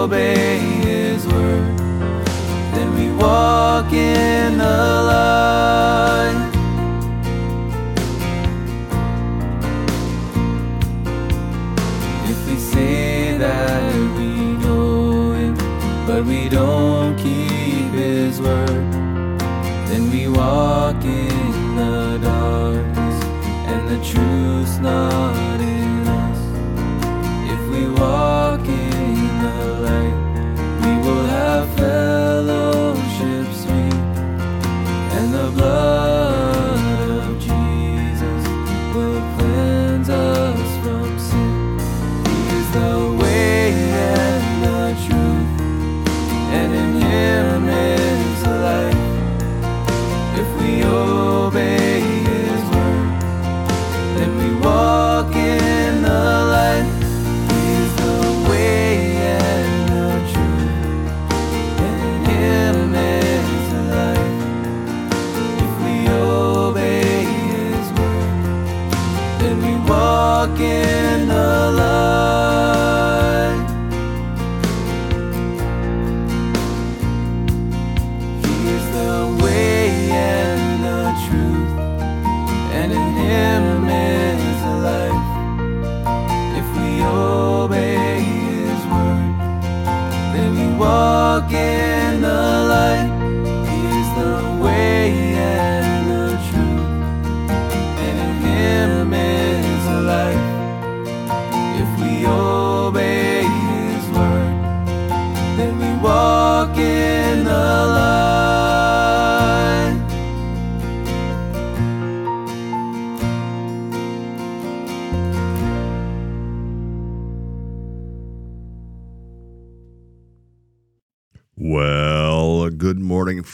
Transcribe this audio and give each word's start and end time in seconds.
obey 0.00 0.58
His 0.58 1.26
word, 1.26 1.76
then 2.74 2.88
we 2.96 3.10
walk 3.22 3.49
walk 70.50 71.19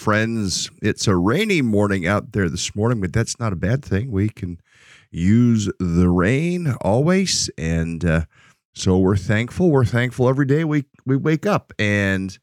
friends. 0.07 0.71
It's 0.83 1.09
a 1.09 1.17
rainy 1.17 1.63
morning 1.63 2.07
out 2.07 2.31
there 2.31 2.49
this 2.49 2.77
morning, 2.77 3.01
but 3.01 3.13
that's 3.13 3.41
not 3.41 3.53
a 3.53 3.57
bad 3.57 3.85
thing. 3.85 4.13
We 4.13 4.29
can 4.29 4.61
use 5.11 5.69
the 5.81 6.09
rain 6.09 6.77
always, 6.81 7.51
and 7.59 8.05
uh, 8.05 8.27
so 8.73 8.99
we're 8.99 9.17
thankful. 9.17 9.69
We're 9.69 9.85
thankful 9.85 10.29
every 10.29 10.47
day 10.47 10.63
we 10.63 10.85
we 11.05 11.17
wake 11.17 11.45
up, 11.45 11.73
and 11.77 12.39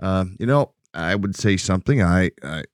uh, 0.00 0.24
you 0.40 0.46
know, 0.46 0.72
I 0.92 1.14
would 1.14 1.36
say 1.36 1.56
something. 1.56 2.02
I, 2.02 2.32
I 2.42 2.64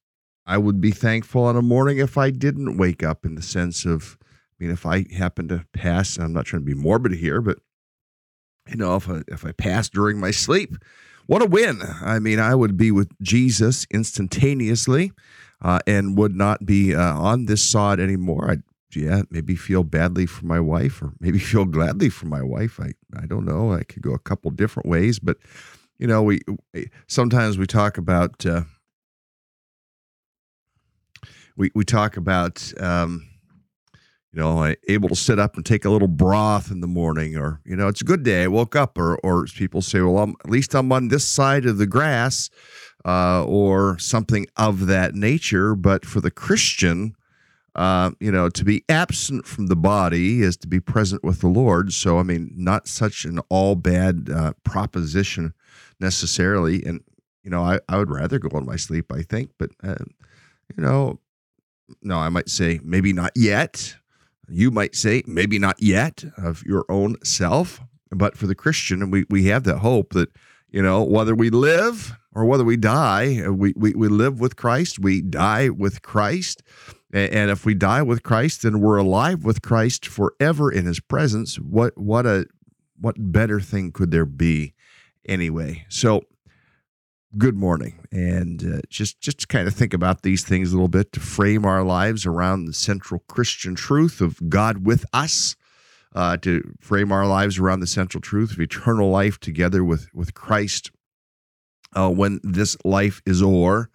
I 0.46 0.56
would 0.56 0.80
be 0.80 0.90
thankful 0.90 1.44
on 1.44 1.58
a 1.58 1.60
morning 1.60 1.98
if 1.98 2.16
I 2.16 2.30
didn't 2.30 2.78
wake 2.78 3.02
up, 3.02 3.26
in 3.26 3.34
the 3.34 3.42
sense 3.42 3.84
of, 3.84 4.16
I 4.22 4.64
mean, 4.64 4.70
if 4.70 4.86
I 4.86 5.04
happen 5.14 5.48
to 5.48 5.66
pass. 5.74 6.16
I'm 6.16 6.32
not 6.32 6.46
trying 6.46 6.62
to 6.62 6.66
be 6.66 6.72
morbid 6.72 7.12
here, 7.12 7.42
but 7.42 7.58
you 8.70 8.76
know, 8.76 8.96
if 8.96 9.06
I, 9.06 9.20
if 9.28 9.44
I 9.44 9.52
pass 9.52 9.90
during 9.90 10.18
my 10.18 10.30
sleep, 10.30 10.76
what 11.30 11.42
a 11.42 11.46
win. 11.46 11.80
I 12.02 12.18
mean, 12.18 12.40
I 12.40 12.56
would 12.56 12.76
be 12.76 12.90
with 12.90 13.08
Jesus 13.22 13.86
instantaneously 13.88 15.12
uh, 15.62 15.78
and 15.86 16.18
would 16.18 16.34
not 16.34 16.66
be 16.66 16.92
uh, 16.92 17.16
on 17.16 17.44
this 17.44 17.62
sod 17.62 18.00
anymore. 18.00 18.50
I'd, 18.50 18.62
yeah, 18.96 19.22
maybe 19.30 19.54
feel 19.54 19.84
badly 19.84 20.26
for 20.26 20.44
my 20.44 20.58
wife 20.58 21.00
or 21.00 21.12
maybe 21.20 21.38
feel 21.52 21.66
gladly 21.66 22.08
for 22.08 22.26
my 22.26 22.42
wife. 22.42 22.80
I, 22.80 22.94
I 23.16 23.26
don't 23.26 23.44
know. 23.44 23.72
I 23.72 23.84
could 23.84 24.02
go 24.02 24.12
a 24.12 24.18
couple 24.18 24.50
different 24.50 24.88
ways, 24.88 25.20
but 25.20 25.36
you 26.00 26.08
know, 26.08 26.20
we, 26.20 26.40
sometimes 27.06 27.58
we 27.58 27.66
talk 27.68 27.96
about, 27.96 28.44
uh, 28.44 28.62
we, 31.56 31.70
we 31.76 31.84
talk 31.84 32.16
about, 32.16 32.72
um, 32.80 33.29
you 34.32 34.40
know, 34.40 34.74
able 34.88 35.08
to 35.08 35.16
sit 35.16 35.38
up 35.38 35.56
and 35.56 35.66
take 35.66 35.84
a 35.84 35.90
little 35.90 36.08
broth 36.08 36.70
in 36.70 36.80
the 36.80 36.86
morning, 36.86 37.36
or 37.36 37.60
you 37.64 37.74
know, 37.74 37.88
it's 37.88 38.00
a 38.00 38.04
good 38.04 38.22
day. 38.22 38.44
I 38.44 38.48
woke 38.48 38.76
up, 38.76 38.96
or 38.96 39.18
or 39.24 39.44
people 39.46 39.82
say, 39.82 40.00
well, 40.00 40.18
I'm, 40.18 40.34
at 40.44 40.50
least 40.50 40.74
I'm 40.74 40.92
on 40.92 41.08
this 41.08 41.26
side 41.26 41.66
of 41.66 41.78
the 41.78 41.86
grass, 41.86 42.48
uh, 43.04 43.44
or 43.44 43.98
something 43.98 44.46
of 44.56 44.86
that 44.86 45.14
nature. 45.14 45.74
But 45.74 46.06
for 46.06 46.20
the 46.20 46.30
Christian, 46.30 47.14
uh, 47.74 48.12
you 48.20 48.30
know, 48.30 48.48
to 48.50 48.64
be 48.64 48.84
absent 48.88 49.46
from 49.46 49.66
the 49.66 49.76
body 49.76 50.42
is 50.42 50.56
to 50.58 50.68
be 50.68 50.80
present 50.80 51.24
with 51.24 51.40
the 51.40 51.48
Lord. 51.48 51.92
So, 51.92 52.18
I 52.18 52.22
mean, 52.22 52.52
not 52.54 52.86
such 52.86 53.24
an 53.24 53.40
all 53.48 53.74
bad 53.74 54.28
uh, 54.32 54.52
proposition 54.64 55.54
necessarily. 55.98 56.84
And 56.84 57.02
you 57.42 57.50
know, 57.50 57.62
I 57.62 57.80
I 57.88 57.98
would 57.98 58.10
rather 58.10 58.38
go 58.38 58.56
in 58.58 58.66
my 58.66 58.76
sleep, 58.76 59.12
I 59.12 59.22
think, 59.22 59.50
but 59.58 59.70
uh, 59.82 60.04
you 60.76 60.82
know, 60.82 61.18
no, 62.02 62.18
I 62.18 62.28
might 62.28 62.48
say 62.48 62.80
maybe 62.82 63.12
not 63.12 63.32
yet. 63.34 63.96
You 64.50 64.70
might 64.70 64.94
say 64.94 65.22
maybe 65.26 65.58
not 65.58 65.80
yet 65.80 66.24
of 66.36 66.62
your 66.64 66.84
own 66.88 67.16
self, 67.24 67.80
but 68.10 68.36
for 68.36 68.46
the 68.46 68.54
Christian, 68.54 69.10
we 69.10 69.24
we 69.30 69.46
have 69.46 69.64
that 69.64 69.78
hope 69.78 70.12
that 70.14 70.30
you 70.70 70.82
know 70.82 71.02
whether 71.02 71.34
we 71.34 71.50
live 71.50 72.16
or 72.34 72.44
whether 72.44 72.64
we 72.64 72.76
die, 72.76 73.48
we 73.48 73.72
we, 73.76 73.94
we 73.94 74.08
live 74.08 74.40
with 74.40 74.56
Christ, 74.56 74.98
we 74.98 75.22
die 75.22 75.68
with 75.68 76.02
Christ, 76.02 76.62
and 77.12 77.50
if 77.50 77.64
we 77.64 77.74
die 77.74 78.02
with 78.02 78.22
Christ, 78.22 78.62
then 78.62 78.80
we're 78.80 78.96
alive 78.96 79.44
with 79.44 79.62
Christ 79.62 80.06
forever 80.06 80.70
in 80.70 80.86
His 80.86 81.00
presence. 81.00 81.56
What 81.56 81.96
what 81.96 82.26
a 82.26 82.46
what 83.00 83.16
better 83.18 83.60
thing 83.60 83.92
could 83.92 84.10
there 84.10 84.26
be, 84.26 84.74
anyway? 85.26 85.84
So 85.88 86.24
good 87.38 87.56
morning. 87.56 88.00
And 88.10 88.62
uh, 88.64 88.80
just 88.88 89.20
just 89.20 89.48
kind 89.48 89.68
of 89.68 89.74
think 89.74 89.94
about 89.94 90.22
these 90.22 90.44
things 90.44 90.72
a 90.72 90.74
little 90.74 90.88
bit 90.88 91.12
to 91.12 91.20
frame 91.20 91.64
our 91.64 91.82
lives 91.84 92.26
around 92.26 92.64
the 92.64 92.72
central 92.72 93.22
christian 93.28 93.74
truth 93.74 94.20
of 94.20 94.48
god 94.48 94.84
with 94.84 95.04
us 95.12 95.56
uh, 96.14 96.36
to 96.38 96.74
frame 96.80 97.12
our 97.12 97.26
lives 97.26 97.58
around 97.58 97.80
the 97.80 97.86
central 97.86 98.20
truth 98.20 98.52
of 98.52 98.60
eternal 98.60 99.10
life 99.10 99.38
together 99.38 99.84
with 99.84 100.08
with 100.14 100.34
christ. 100.34 100.90
Uh, 101.92 102.08
when 102.08 102.38
this 102.44 102.76
life 102.84 103.20
is 103.26 103.42
o'er 103.42 103.90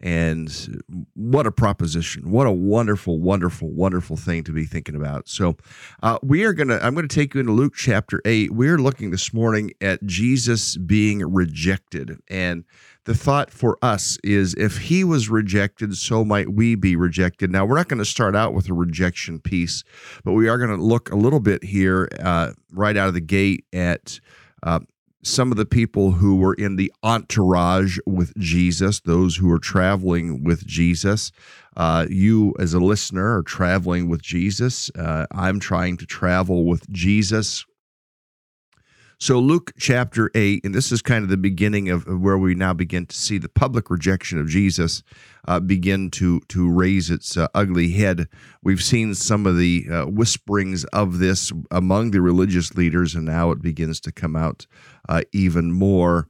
And 0.00 0.82
what 1.14 1.46
a 1.46 1.52
proposition. 1.52 2.30
What 2.30 2.46
a 2.46 2.52
wonderful, 2.52 3.20
wonderful, 3.20 3.70
wonderful 3.70 4.16
thing 4.16 4.44
to 4.44 4.52
be 4.52 4.64
thinking 4.64 4.94
about. 4.94 5.28
So, 5.28 5.56
uh, 6.02 6.18
we 6.22 6.44
are 6.44 6.52
going 6.52 6.68
to, 6.68 6.84
I'm 6.84 6.94
going 6.94 7.06
to 7.06 7.14
take 7.14 7.34
you 7.34 7.40
into 7.40 7.52
Luke 7.52 7.74
chapter 7.76 8.22
8. 8.24 8.52
We're 8.52 8.78
looking 8.78 9.10
this 9.10 9.34
morning 9.34 9.72
at 9.80 10.04
Jesus 10.06 10.76
being 10.76 11.20
rejected. 11.20 12.18
And 12.28 12.64
the 13.04 13.14
thought 13.14 13.50
for 13.50 13.78
us 13.82 14.18
is 14.22 14.54
if 14.54 14.78
he 14.78 15.04
was 15.04 15.28
rejected, 15.28 15.96
so 15.96 16.24
might 16.24 16.52
we 16.52 16.74
be 16.74 16.96
rejected. 16.96 17.50
Now, 17.50 17.64
we're 17.64 17.76
not 17.76 17.88
going 17.88 17.98
to 17.98 18.04
start 18.04 18.36
out 18.36 18.54
with 18.54 18.68
a 18.68 18.74
rejection 18.74 19.40
piece, 19.40 19.84
but 20.24 20.32
we 20.32 20.48
are 20.48 20.58
going 20.58 20.76
to 20.76 20.82
look 20.82 21.10
a 21.10 21.16
little 21.16 21.40
bit 21.40 21.64
here 21.64 22.08
uh, 22.20 22.52
right 22.72 22.96
out 22.96 23.08
of 23.08 23.14
the 23.14 23.20
gate 23.20 23.64
at. 23.72 24.20
Uh, 24.62 24.80
some 25.22 25.50
of 25.50 25.58
the 25.58 25.66
people 25.66 26.12
who 26.12 26.36
were 26.36 26.54
in 26.54 26.76
the 26.76 26.92
entourage 27.02 27.98
with 28.06 28.36
Jesus, 28.38 29.00
those 29.00 29.36
who 29.36 29.50
are 29.50 29.58
traveling 29.58 30.42
with 30.42 30.66
Jesus. 30.66 31.30
Uh, 31.76 32.06
you, 32.08 32.54
as 32.58 32.74
a 32.74 32.80
listener, 32.80 33.36
are 33.38 33.42
traveling 33.42 34.08
with 34.08 34.22
Jesus. 34.22 34.90
Uh, 34.98 35.26
I'm 35.30 35.60
trying 35.60 35.96
to 35.98 36.06
travel 36.06 36.64
with 36.64 36.88
Jesus. 36.90 37.64
So, 39.22 39.38
Luke 39.38 39.72
chapter 39.78 40.30
8, 40.34 40.64
and 40.64 40.74
this 40.74 40.90
is 40.90 41.02
kind 41.02 41.22
of 41.22 41.28
the 41.28 41.36
beginning 41.36 41.90
of, 41.90 42.06
where 42.06 42.38
we 42.38 42.54
now 42.54 42.72
begin 42.72 43.04
to 43.04 43.14
see 43.14 43.36
the 43.36 43.50
public 43.50 43.90
rejection 43.90 44.40
of 44.40 44.48
Jesus 44.48 45.02
uh, 45.46 45.60
begin 45.60 46.10
to, 46.12 46.40
to 46.48 46.72
raise 46.72 47.10
its 47.10 47.36
uh, 47.36 47.46
ugly 47.54 47.90
head. 47.90 48.28
We've 48.62 48.82
seen 48.82 49.14
some 49.14 49.44
of 49.44 49.58
the 49.58 49.86
uh, 49.92 50.04
whisperings 50.06 50.84
of 50.84 51.18
this 51.18 51.52
among 51.70 52.12
the 52.12 52.22
religious 52.22 52.74
leaders, 52.76 53.14
and 53.14 53.26
now 53.26 53.50
it 53.50 53.60
begins 53.60 54.00
to 54.00 54.12
come 54.12 54.36
out 54.36 54.66
uh, 55.06 55.20
even 55.32 55.70
more. 55.70 56.26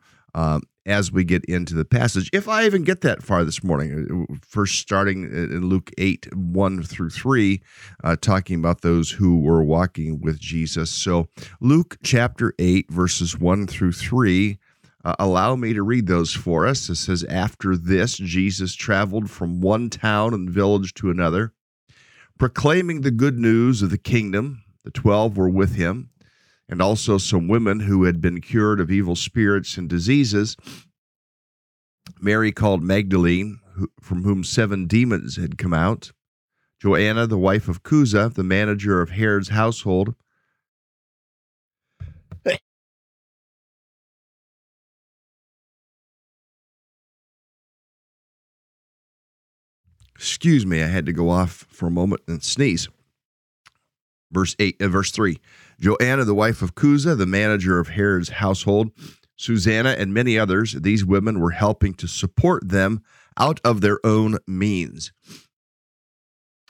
As 0.91 1.13
we 1.13 1.23
get 1.23 1.45
into 1.45 1.75
the 1.75 1.85
passage. 1.85 2.29
If 2.33 2.49
I 2.49 2.67
even 2.67 2.83
get 2.83 3.03
that 3.03 3.23
far 3.23 3.45
this 3.45 3.63
morning, 3.63 4.27
uh, 4.29 4.35
first 4.43 4.81
starting 4.81 5.23
in 5.23 5.69
Luke 5.69 5.93
8, 5.99 6.35
1 6.35 6.83
through 6.83 7.11
3, 7.11 7.63
uh, 8.03 8.17
talking 8.21 8.59
about 8.59 8.81
those 8.81 9.13
who 9.13 9.39
were 9.39 9.63
walking 9.63 10.21
with 10.21 10.41
Jesus. 10.41 10.91
So, 10.91 11.29
Luke 11.61 11.97
chapter 12.03 12.55
8, 12.59 12.91
verses 12.91 13.39
1 13.39 13.69
through 13.69 13.93
3. 13.93 14.59
Uh, 15.05 15.15
allow 15.21 15.55
me 15.55 15.73
to 15.75 15.83
read 15.85 16.09
those 16.09 16.33
for 16.33 16.67
us. 16.67 16.89
It 16.89 16.97
says, 16.97 17.23
After 17.23 17.77
this, 17.77 18.17
Jesus 18.17 18.75
traveled 18.75 19.31
from 19.31 19.61
one 19.61 19.91
town 19.91 20.35
and 20.35 20.51
village 20.51 20.93
to 20.95 21.11
another, 21.11 21.53
proclaiming 22.37 23.03
the 23.03 23.13
good 23.13 23.39
news 23.39 23.81
of 23.81 23.91
the 23.91 23.99
kingdom. 23.99 24.65
The 24.83 24.91
twelve 24.91 25.37
were 25.37 25.49
with 25.49 25.77
him 25.77 26.11
and 26.71 26.81
also 26.81 27.19
some 27.19 27.49
women 27.49 27.81
who 27.81 28.05
had 28.05 28.21
been 28.21 28.41
cured 28.41 28.81
of 28.81 28.93
evil 28.93 29.17
spirits 29.17 29.77
and 29.77 29.89
diseases. 29.89 30.57
Mary 32.21 32.53
called 32.53 32.83
Magdalene, 32.83 33.59
from 34.01 34.23
whom 34.23 34.45
seven 34.45 34.87
demons 34.87 35.37
had 35.37 35.59
come 35.59 35.75
out. 35.75 36.13
Joanna, 36.81 37.27
the 37.27 37.37
wife 37.37 37.69
of 37.69 37.83
Chuza, 37.83 38.33
the 38.33 38.45
manager 38.45 39.03
of 39.03 39.11
Herod's 39.11 39.49
household. 39.49 40.15
Excuse 50.15 50.67
me, 50.67 50.83
I 50.83 50.87
had 50.87 51.07
to 51.07 51.13
go 51.13 51.31
off 51.31 51.67
for 51.71 51.87
a 51.87 51.91
moment 51.91 52.21
and 52.29 52.43
sneeze. 52.43 52.89
Verse 54.33 54.55
8 54.59 54.81
uh, 54.81 54.89
verse 54.89 55.11
3. 55.11 55.39
Joanna, 55.81 56.25
the 56.25 56.35
wife 56.35 56.63
of 56.63 56.75
Chuza, 56.75 57.17
the 57.17 57.27
manager 57.27 57.79
of 57.79 57.89
Herod's 57.89 58.29
household, 58.29 58.91
Susanna, 59.37 59.91
and 59.91 60.13
many 60.13 60.39
others, 60.39 60.73
these 60.73 61.05
women 61.05 61.41
were 61.41 61.51
helping 61.51 61.95
to 61.95 62.07
support 62.07 62.69
them 62.69 63.03
out 63.39 63.61
of 63.65 63.81
their 63.81 63.99
own 64.05 64.37
means. 64.47 65.13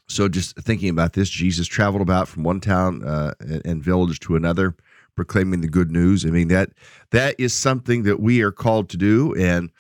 So, 0.09 0.29
just 0.29 0.57
thinking 0.57 0.89
about 0.89 1.13
this, 1.13 1.29
Jesus 1.29 1.67
traveled 1.67 2.03
about 2.03 2.29
from 2.29 2.43
one 2.43 2.61
town 2.61 3.05
uh, 3.05 3.35
and 3.65 3.83
village 3.83 4.19
to 4.21 4.37
another, 4.37 4.75
proclaiming 5.15 5.61
the 5.61 5.69
good 5.69 5.91
news. 5.91 6.25
I 6.25 6.31
mean 6.31 6.49
that 6.49 6.71
that 7.11 7.35
is 7.39 7.53
something 7.53 8.05
that 8.05 8.21
we 8.21 8.43
are 8.43 8.53
called 8.53 8.89
to 8.91 8.97
do, 8.97 9.35
and 9.35 9.71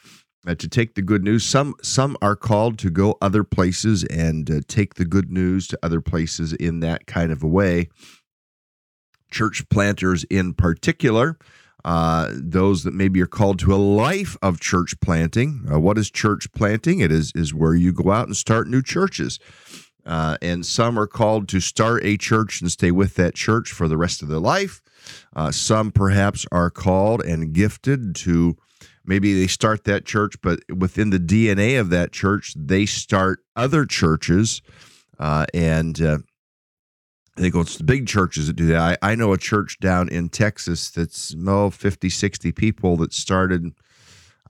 uh, 0.46 0.54
to 0.54 0.68
take 0.68 0.94
the 0.94 1.02
good 1.02 1.22
news. 1.22 1.44
Some 1.44 1.74
some 1.82 2.16
are 2.22 2.36
called 2.36 2.78
to 2.80 2.90
go 2.90 3.16
other 3.20 3.44
places 3.44 4.04
and 4.04 4.50
uh, 4.50 4.60
take 4.68 4.94
the 4.94 5.04
good 5.04 5.30
news 5.30 5.66
to 5.68 5.78
other 5.82 6.00
places 6.00 6.52
in 6.52 6.80
that 6.80 7.06
kind 7.06 7.32
of 7.32 7.42
a 7.42 7.48
way 7.48 7.88
church 9.30 9.68
planters 9.68 10.24
in 10.24 10.54
particular. 10.54 11.38
Uh, 11.82 12.30
those 12.34 12.84
that 12.84 12.92
maybe 12.92 13.22
are 13.22 13.26
called 13.26 13.58
to 13.58 13.74
a 13.74 13.76
life 13.76 14.36
of 14.42 14.60
church 14.60 14.94
planting. 15.00 15.64
Uh, 15.72 15.80
what 15.80 15.96
is 15.96 16.10
church 16.10 16.52
planting? 16.52 17.00
It 17.00 17.10
is 17.10 17.32
is 17.34 17.54
where 17.54 17.74
you 17.74 17.92
go 17.92 18.10
out 18.10 18.26
and 18.26 18.36
start 18.36 18.68
new 18.68 18.82
churches. 18.82 19.38
Uh, 20.04 20.36
and 20.42 20.64
some 20.64 20.98
are 20.98 21.06
called 21.06 21.48
to 21.48 21.60
start 21.60 22.04
a 22.04 22.16
church 22.16 22.60
and 22.60 22.70
stay 22.70 22.90
with 22.90 23.14
that 23.14 23.34
church 23.34 23.70
for 23.70 23.86
the 23.86 23.96
rest 23.96 24.22
of 24.22 24.28
their 24.28 24.38
life. 24.38 24.82
Uh, 25.34 25.50
some 25.50 25.90
perhaps 25.90 26.46
are 26.50 26.70
called 26.70 27.22
and 27.22 27.52
gifted 27.52 28.14
to 28.16 28.56
maybe 29.10 29.34
they 29.34 29.48
start 29.48 29.82
that 29.84 30.04
church, 30.04 30.36
but 30.40 30.60
within 30.72 31.10
the 31.10 31.18
DNA 31.18 31.80
of 31.80 31.90
that 31.90 32.12
church, 32.12 32.54
they 32.56 32.86
start 32.86 33.40
other 33.56 33.84
churches. 33.84 34.62
Uh, 35.18 35.44
and 35.52 36.00
uh, 36.00 36.18
I 37.36 37.40
think 37.40 37.56
it's 37.56 37.76
the 37.76 37.82
big 37.82 38.06
churches 38.06 38.46
that 38.46 38.54
do 38.54 38.66
that. 38.66 38.98
I, 39.02 39.10
I 39.10 39.14
know 39.16 39.32
a 39.32 39.38
church 39.38 39.80
down 39.80 40.08
in 40.08 40.28
Texas 40.28 40.90
that's 40.90 41.34
oh, 41.44 41.70
50, 41.70 42.08
60 42.08 42.52
people 42.52 42.96
that 42.98 43.12
started, 43.12 43.72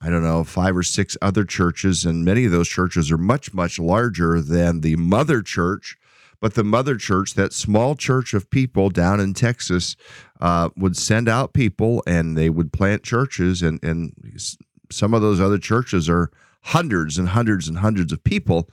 I 0.03 0.11
don't 0.11 0.23
know, 0.23 0.45
five 0.45 0.77
or 0.77 0.83
six 0.83 1.17
other 1.23 1.45
churches. 1.45 2.05
And 2.05 2.23
many 2.23 2.45
of 2.45 2.53
those 2.53 2.69
churches 2.69 3.11
are 3.11 3.19
much, 3.19 3.55
much 3.55 3.79
larger 3.79 4.43
than 4.43 4.83
the 4.83 4.97
mother 4.97 5.41
church. 5.41 5.97
But 6.41 6.55
the 6.55 6.65
mother 6.65 6.97
church, 6.97 7.35
that 7.35 7.53
small 7.53 7.95
church 7.95 8.33
of 8.35 8.49
people 8.51 8.89
down 8.89 9.21
in 9.21 9.35
Texas, 9.35 9.97
uh, 10.41 10.71
would 10.77 10.97
send 10.97 11.29
out 11.29 11.53
people 11.53 12.03
and 12.07 12.37
they 12.37 12.49
would 12.49 12.73
plant 12.73 13.03
churches. 13.03 13.63
And, 13.63 13.83
and 13.85 14.15
some 14.91 15.13
of 15.13 15.21
those 15.21 15.41
other 15.41 15.59
churches 15.59 16.09
are 16.09 16.31
hundreds 16.63 17.19
and 17.19 17.29
hundreds 17.29 17.69
and 17.69 17.79
hundreds 17.79 18.13
of 18.13 18.25
people. 18.25 18.69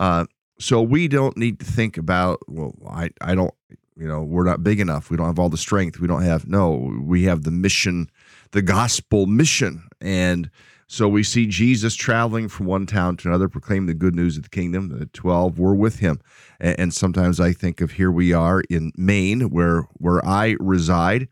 Uh, 0.00 0.26
so 0.58 0.82
we 0.82 1.08
don't 1.08 1.36
need 1.36 1.60
to 1.60 1.64
think 1.64 1.96
about, 1.96 2.40
well, 2.48 2.74
I, 2.88 3.10
I 3.20 3.34
don't, 3.34 3.54
you 3.96 4.06
know, 4.06 4.22
we're 4.22 4.44
not 4.44 4.64
big 4.64 4.80
enough. 4.80 5.10
We 5.10 5.16
don't 5.16 5.26
have 5.26 5.38
all 5.38 5.48
the 5.48 5.56
strength. 5.56 6.00
We 6.00 6.08
don't 6.08 6.22
have, 6.22 6.46
no, 6.48 6.92
we 7.02 7.24
have 7.24 7.42
the 7.42 7.50
mission, 7.50 8.10
the 8.52 8.62
gospel 8.62 9.26
mission. 9.26 9.84
And 10.00 10.50
so 10.92 11.08
we 11.08 11.22
see 11.22 11.46
Jesus 11.46 11.94
traveling 11.94 12.48
from 12.48 12.66
one 12.66 12.84
town 12.84 13.16
to 13.16 13.28
another, 13.28 13.48
proclaiming 13.48 13.86
the 13.86 13.94
good 13.94 14.14
news 14.14 14.36
of 14.36 14.42
the 14.42 14.50
kingdom. 14.50 14.90
The 14.90 15.06
12 15.06 15.58
were 15.58 15.74
with 15.74 16.00
him. 16.00 16.20
And, 16.60 16.92
sometimes 16.92 17.40
I 17.40 17.54
think 17.54 17.80
of 17.80 17.92
here 17.92 18.12
we 18.12 18.34
are 18.34 18.60
in 18.68 18.92
Maine, 18.94 19.48
where, 19.48 19.88
where 19.94 20.22
I 20.22 20.56
reside 20.60 21.28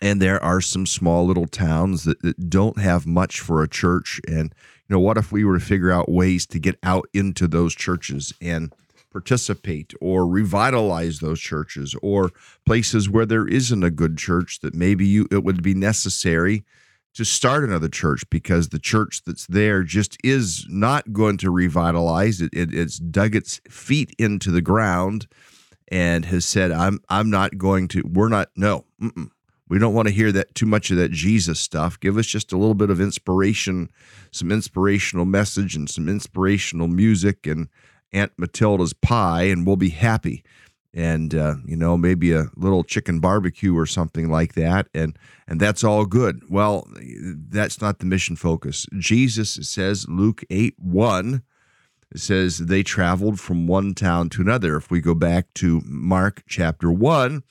and 0.00 0.22
there 0.22 0.42
are 0.44 0.60
some 0.60 0.86
small 0.86 1.26
little 1.26 1.46
towns 1.46 2.04
that, 2.04 2.22
that, 2.22 2.48
don't 2.48 2.78
have 2.78 3.04
much 3.04 3.40
for 3.40 3.64
a 3.64 3.68
church 3.68 4.20
and 4.28 4.54
you 4.88 4.94
know, 4.94 5.00
what 5.00 5.18
if 5.18 5.32
we 5.32 5.44
were 5.44 5.58
to 5.58 5.64
figure 5.64 5.90
out 5.90 6.08
ways 6.08 6.46
to 6.46 6.60
get 6.60 6.78
out 6.84 7.08
into 7.14 7.48
those 7.48 7.74
churches 7.74 8.32
and 8.40 8.72
participate 9.10 9.92
or 10.00 10.24
revitalize 10.26 11.18
those 11.18 11.40
churches 11.40 11.96
or 12.00 12.30
places 12.64 13.08
where 13.10 13.26
there 13.26 13.48
isn't 13.48 13.82
a 13.82 13.90
good 13.90 14.16
church 14.16 14.60
that 14.60 14.74
maybe 14.74 15.04
you 15.04 15.26
it 15.32 15.42
would 15.42 15.64
be 15.64 15.74
necessary 15.74 16.64
to 17.14 17.24
start 17.24 17.64
another 17.64 17.88
church 17.88 18.28
because 18.30 18.68
the 18.68 18.78
church 18.78 19.22
that's 19.24 19.46
there 19.46 19.82
just 19.82 20.16
is 20.24 20.66
not 20.68 21.12
going 21.12 21.36
to 21.38 21.50
revitalize 21.50 22.40
it, 22.40 22.52
it 22.52 22.74
it's 22.74 22.98
dug 22.98 23.34
its 23.34 23.60
feet 23.70 24.14
into 24.18 24.50
the 24.50 24.62
ground 24.62 25.26
and 25.88 26.24
has 26.24 26.44
said 26.44 26.72
i'm 26.72 26.98
i'm 27.08 27.30
not 27.30 27.56
going 27.56 27.88
to 27.88 28.02
we're 28.12 28.28
not 28.28 28.48
no 28.56 28.84
mm-mm. 29.00 29.30
We 29.68 29.78
don't 29.78 29.94
want 29.94 30.08
to 30.08 30.14
hear 30.14 30.30
that 30.32 30.54
too 30.54 30.66
much 30.66 30.90
of 30.90 30.98
that 30.98 31.10
Jesus 31.10 31.58
stuff. 31.58 31.98
Give 31.98 32.18
us 32.18 32.26
just 32.26 32.52
a 32.52 32.56
little 32.56 32.74
bit 32.74 32.90
of 32.90 33.00
inspiration, 33.00 33.90
some 34.30 34.52
inspirational 34.52 35.24
message 35.24 35.74
and 35.74 35.88
some 35.88 36.08
inspirational 36.08 36.86
music 36.86 37.46
and 37.46 37.68
Aunt 38.12 38.32
Matilda's 38.38 38.92
pie, 38.92 39.44
and 39.44 39.66
we'll 39.66 39.76
be 39.76 39.88
happy. 39.88 40.44
And 40.96 41.34
uh, 41.34 41.56
you 41.66 41.76
know, 41.76 41.96
maybe 41.96 42.32
a 42.32 42.46
little 42.54 42.84
chicken 42.84 43.18
barbecue 43.18 43.76
or 43.76 43.84
something 43.84 44.30
like 44.30 44.54
that, 44.54 44.86
and 44.94 45.18
and 45.48 45.58
that's 45.58 45.82
all 45.82 46.06
good. 46.06 46.42
Well, 46.48 46.86
that's 47.50 47.80
not 47.80 47.98
the 47.98 48.06
mission 48.06 48.36
focus. 48.36 48.86
Jesus 48.96 49.54
says, 49.68 50.06
Luke 50.08 50.44
eight 50.50 50.74
one, 50.78 51.42
says 52.14 52.58
they 52.58 52.84
traveled 52.84 53.40
from 53.40 53.66
one 53.66 53.94
town 53.94 54.28
to 54.30 54.42
another. 54.42 54.76
If 54.76 54.88
we 54.88 55.00
go 55.00 55.16
back 55.16 55.52
to 55.54 55.82
Mark 55.84 56.44
chapter 56.46 56.92
one 56.92 57.42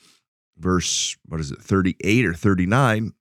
verse, 0.57 1.17
what 1.27 1.39
is 1.39 1.51
it, 1.51 1.61
38 1.61 2.25
or 2.25 2.33
39, 2.33 3.13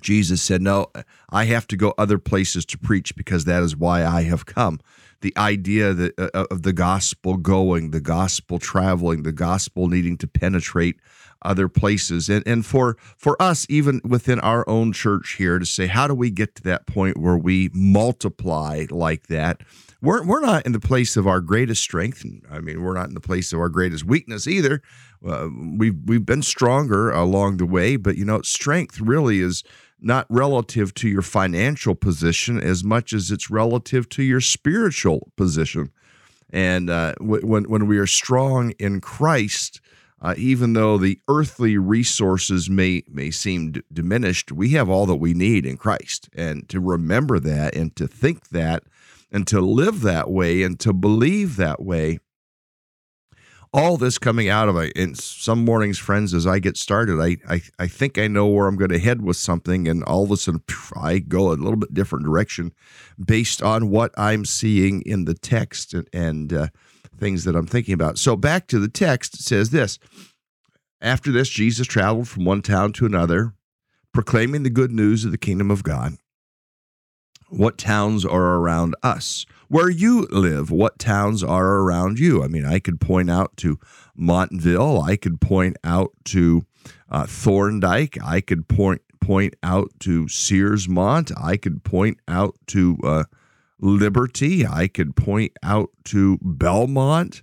Jesus 0.00 0.42
said, 0.42 0.62
No, 0.62 0.92
I 1.30 1.44
have 1.46 1.66
to 1.68 1.76
go 1.76 1.94
other 1.98 2.18
places 2.18 2.64
to 2.66 2.78
preach 2.78 3.16
because 3.16 3.44
that 3.44 3.62
is 3.62 3.76
why 3.76 4.04
I 4.04 4.22
have 4.22 4.46
come. 4.46 4.80
The 5.20 5.36
idea 5.36 5.92
that 5.94 6.18
uh, 6.18 6.46
of 6.50 6.62
the 6.62 6.72
gospel 6.72 7.36
going, 7.36 7.90
the 7.90 8.00
gospel 8.00 8.58
traveling, 8.58 9.22
the 9.22 9.32
gospel 9.32 9.88
needing 9.88 10.16
to 10.18 10.26
penetrate 10.26 10.96
other 11.42 11.68
places, 11.68 12.28
and 12.28 12.46
and 12.46 12.66
for 12.66 12.96
for 13.16 13.40
us 13.40 13.66
even 13.68 14.00
within 14.04 14.40
our 14.40 14.68
own 14.68 14.92
church 14.92 15.34
here 15.38 15.58
to 15.58 15.66
say, 15.66 15.86
how 15.86 16.06
do 16.06 16.14
we 16.14 16.30
get 16.30 16.54
to 16.56 16.62
that 16.62 16.86
point 16.86 17.18
where 17.18 17.36
we 17.36 17.70
multiply 17.72 18.86
like 18.90 19.26
that? 19.28 19.62
We're 20.00 20.24
we're 20.24 20.40
not 20.40 20.66
in 20.66 20.72
the 20.72 20.80
place 20.80 21.16
of 21.16 21.26
our 21.26 21.40
greatest 21.40 21.82
strength. 21.82 22.24
I 22.50 22.60
mean, 22.60 22.82
we're 22.82 22.94
not 22.94 23.08
in 23.08 23.14
the 23.14 23.20
place 23.20 23.52
of 23.52 23.60
our 23.60 23.68
greatest 23.68 24.04
weakness 24.04 24.46
either. 24.46 24.82
Uh, 25.26 25.48
we've 25.76 25.96
we've 26.04 26.26
been 26.26 26.42
stronger 26.42 27.10
along 27.10 27.56
the 27.56 27.66
way, 27.66 27.96
but 27.96 28.16
you 28.16 28.24
know, 28.24 28.40
strength 28.42 29.00
really 29.00 29.40
is 29.40 29.64
not 30.00 30.26
relative 30.28 30.94
to 30.94 31.08
your 31.08 31.22
financial 31.22 31.94
position 31.94 32.60
as 32.60 32.84
much 32.84 33.12
as 33.12 33.30
it's 33.30 33.50
relative 33.50 34.08
to 34.10 34.22
your 34.22 34.40
spiritual 34.40 35.30
position. 35.36 35.90
And 36.50 36.88
uh, 36.88 37.14
when 37.20 37.64
when 37.64 37.86
we 37.86 37.98
are 37.98 38.06
strong 38.06 38.70
in 38.78 39.00
Christ, 39.00 39.80
uh, 40.22 40.34
even 40.36 40.72
though 40.72 40.96
the 40.96 41.20
earthly 41.28 41.76
resources 41.76 42.70
may 42.70 43.02
may 43.08 43.30
seem 43.30 43.72
d- 43.72 43.82
diminished, 43.92 44.50
we 44.50 44.70
have 44.70 44.88
all 44.88 45.06
that 45.06 45.16
we 45.16 45.34
need 45.34 45.66
in 45.66 45.76
Christ. 45.76 46.28
And 46.34 46.68
to 46.70 46.80
remember 46.80 47.38
that, 47.40 47.74
and 47.74 47.94
to 47.96 48.08
think 48.08 48.48
that, 48.48 48.84
and 49.30 49.46
to 49.48 49.60
live 49.60 50.00
that 50.02 50.30
way, 50.30 50.62
and 50.62 50.80
to 50.80 50.92
believe 50.92 51.56
that 51.56 51.82
way 51.82 52.18
all 53.72 53.96
this 53.96 54.18
coming 54.18 54.48
out 54.48 54.68
of 54.68 54.76
it. 54.76 54.96
And 54.96 55.16
some 55.16 55.64
mornings, 55.64 55.98
friends, 55.98 56.32
as 56.34 56.46
I 56.46 56.58
get 56.58 56.76
started, 56.76 57.20
I, 57.20 57.36
I, 57.52 57.62
I 57.78 57.86
think 57.86 58.18
I 58.18 58.26
know 58.26 58.46
where 58.46 58.66
I'm 58.66 58.76
going 58.76 58.90
to 58.90 58.98
head 58.98 59.22
with 59.22 59.36
something, 59.36 59.86
and 59.88 60.02
all 60.04 60.24
of 60.24 60.30
a 60.30 60.36
sudden 60.36 60.62
I 60.96 61.18
go 61.18 61.48
a 61.48 61.54
little 61.54 61.76
bit 61.76 61.94
different 61.94 62.24
direction 62.24 62.72
based 63.22 63.62
on 63.62 63.90
what 63.90 64.12
I'm 64.16 64.44
seeing 64.44 65.02
in 65.02 65.24
the 65.24 65.34
text 65.34 65.94
and, 65.94 66.08
and 66.12 66.52
uh, 66.52 66.68
things 67.18 67.44
that 67.44 67.56
I'm 67.56 67.66
thinking 67.66 67.94
about. 67.94 68.18
So 68.18 68.36
back 68.36 68.66
to 68.68 68.78
the 68.78 68.88
text, 68.88 69.34
it 69.34 69.42
says 69.42 69.70
this. 69.70 69.98
After 71.00 71.30
this, 71.30 71.48
Jesus 71.48 71.86
traveled 71.86 72.28
from 72.28 72.44
one 72.44 72.62
town 72.62 72.92
to 72.94 73.06
another, 73.06 73.54
proclaiming 74.12 74.62
the 74.62 74.70
good 74.70 74.90
news 74.90 75.24
of 75.24 75.30
the 75.30 75.38
kingdom 75.38 75.70
of 75.70 75.82
God. 75.82 76.14
What 77.50 77.78
towns 77.78 78.24
are 78.24 78.56
around 78.56 78.94
us? 79.02 79.46
Where 79.68 79.90
you 79.90 80.22
live, 80.30 80.70
what 80.70 80.98
towns 80.98 81.44
are 81.44 81.80
around 81.80 82.18
you. 82.18 82.42
I 82.42 82.48
mean, 82.48 82.64
I 82.64 82.78
could 82.78 83.00
point 83.00 83.30
out 83.30 83.56
to 83.58 83.78
Montville, 84.16 85.00
I 85.00 85.16
could 85.16 85.40
point 85.40 85.76
out 85.84 86.12
to 86.26 86.66
uh, 87.10 87.26
Thorndike, 87.26 88.18
I 88.22 88.40
could 88.40 88.68
point 88.68 89.02
point 89.20 89.54
out 89.62 89.90
to 90.00 90.24
Searsmont, 90.24 91.32
I 91.38 91.56
could 91.58 91.84
point 91.84 92.18
out 92.26 92.56
to 92.68 92.98
uh, 93.04 93.24
Liberty, 93.78 94.66
I 94.66 94.88
could 94.88 95.14
point 95.16 95.52
out 95.62 95.90
to 96.04 96.38
Belmont. 96.40 97.42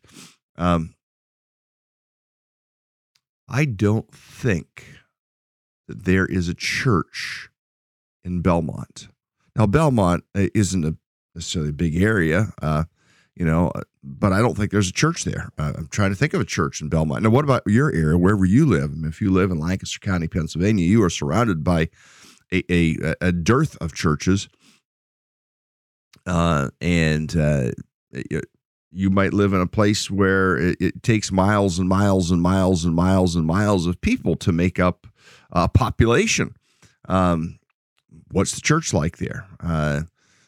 Um, 0.58 0.96
I 3.48 3.66
don't 3.66 4.12
think 4.12 4.96
that 5.88 6.06
there 6.06 6.26
is 6.26 6.50
a 6.50 6.56
church 6.56 7.50
in 8.24 8.42
Belmont. 8.42 9.10
Now, 9.56 9.68
Belmont 9.68 10.24
uh, 10.34 10.48
isn't 10.56 10.84
a 10.84 10.98
necessarily 11.36 11.70
a 11.70 11.74
big 11.74 12.02
area, 12.02 12.54
uh, 12.62 12.86
you 13.36 13.46
know, 13.46 13.70
uh, 13.76 13.82
but 14.04 14.32
I 14.32 14.40
don't 14.40 14.56
think 14.56 14.72
there's 14.72 14.90
a 14.90 14.94
church 14.94 15.24
there. 15.26 15.50
Uh, 15.58 15.74
I'm 15.78 15.88
trying 15.88 16.12
to 16.12 16.16
think 16.16 16.34
of 16.34 16.42
a 16.42 16.46
church 16.46 16.82
in 16.82 16.90
Belmont. 16.90 17.24
Now, 17.24 17.30
what 17.30 17.44
about 17.44 17.64
your 17.68 17.94
area, 17.94 18.18
wherever 18.18 18.46
you 18.46 18.66
live? 18.66 18.92
I 18.92 18.96
mean, 18.96 19.06
if 19.06 19.22
you 19.22 19.30
live 19.30 19.52
in 19.52 19.60
Lancaster 19.60 20.00
County, 20.00 20.28
Pennsylvania, 20.28 20.86
you 20.86 21.04
are 21.04 21.10
surrounded 21.10 21.64
by 21.64 21.90
a, 22.54 22.64
a, 22.72 23.16
a 23.22 23.32
dearth 23.32 23.78
of 23.82 23.94
churches. 23.94 24.48
Uh, 26.26 26.70
and 26.82 27.36
uh, 27.36 27.72
you 28.92 29.10
might 29.10 29.34
live 29.34 29.54
in 29.54 29.62
a 29.62 29.68
place 29.68 30.10
where 30.10 30.58
it, 30.58 30.78
it, 30.80 31.04
takes 31.04 31.32
miles 31.32 31.78
and 31.78 31.88
miles 31.88 32.32
and 32.32 32.42
miles 32.42 32.86
and 32.86 32.96
miles 32.96 33.36
and 33.36 33.46
miles 33.46 33.86
of 33.86 34.02
people 34.02 34.36
to 34.38 34.52
make 34.52 34.80
up 34.80 35.06
a 35.52 35.68
population. 35.68 36.56
Um, 37.08 37.60
what's 38.32 38.56
the 38.56 38.62
church 38.62 38.94
like 38.94 39.18
there? 39.18 39.46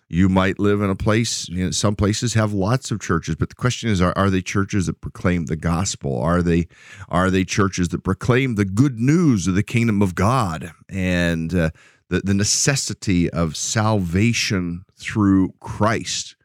You 0.10 0.30
might 0.30 0.58
live 0.58 0.82
in 0.82 0.90
a 0.90 0.96
place, 0.96 1.50
you 1.50 1.66
know, 1.66 1.72
some 1.72 1.96
places 1.96 2.34
have 2.34 2.54
lots 2.54 2.92
of 2.92 3.02
churches, 3.02 3.36
but 3.36 3.50
the 3.50 3.56
question 3.56 3.90
is 3.90 4.02
are, 4.02 4.14
are 4.18 4.30
they 4.30 4.42
churches 4.42 4.86
that 4.86 5.02
proclaim 5.02 5.48
the 5.48 5.58
gospel? 5.58 6.18
Are 6.18 6.42
they 6.42 6.68
are 7.10 7.30
they 7.30 7.44
churches 7.44 7.90
that 7.90 8.06
proclaim 8.06 8.56
the 8.56 8.64
good 8.64 9.00
news 9.00 9.48
of 9.48 9.56
the 9.56 9.64
kingdom 9.64 10.02
of 10.02 10.16
God 10.16 10.72
and 10.88 11.54
uh, 11.54 11.72
the, 12.08 12.22
the 12.22 12.34
necessity 12.34 13.30
of 13.30 13.58
salvation 13.58 14.86
through 14.98 15.54
Christ? 15.60 16.38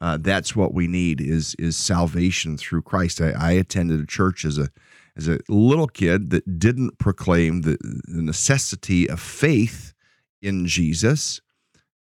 Uh, 0.00 0.16
that's 0.20 0.54
what 0.54 0.72
we 0.72 0.86
need 0.86 1.20
is 1.20 1.56
is 1.56 1.76
salvation 1.76 2.56
through 2.56 2.82
Christ. 2.82 3.20
I, 3.20 3.30
I 3.30 3.52
attended 3.52 3.98
a 3.98 4.06
church 4.06 4.44
as 4.44 4.56
a 4.56 4.68
as 5.16 5.26
a 5.26 5.40
little 5.48 5.88
kid 5.88 6.30
that 6.30 6.60
didn't 6.60 6.98
proclaim 6.98 7.62
the, 7.62 7.76
the 7.80 8.22
necessity 8.22 9.10
of 9.10 9.18
faith 9.18 9.94
in 10.40 10.66
Jesus 10.66 11.40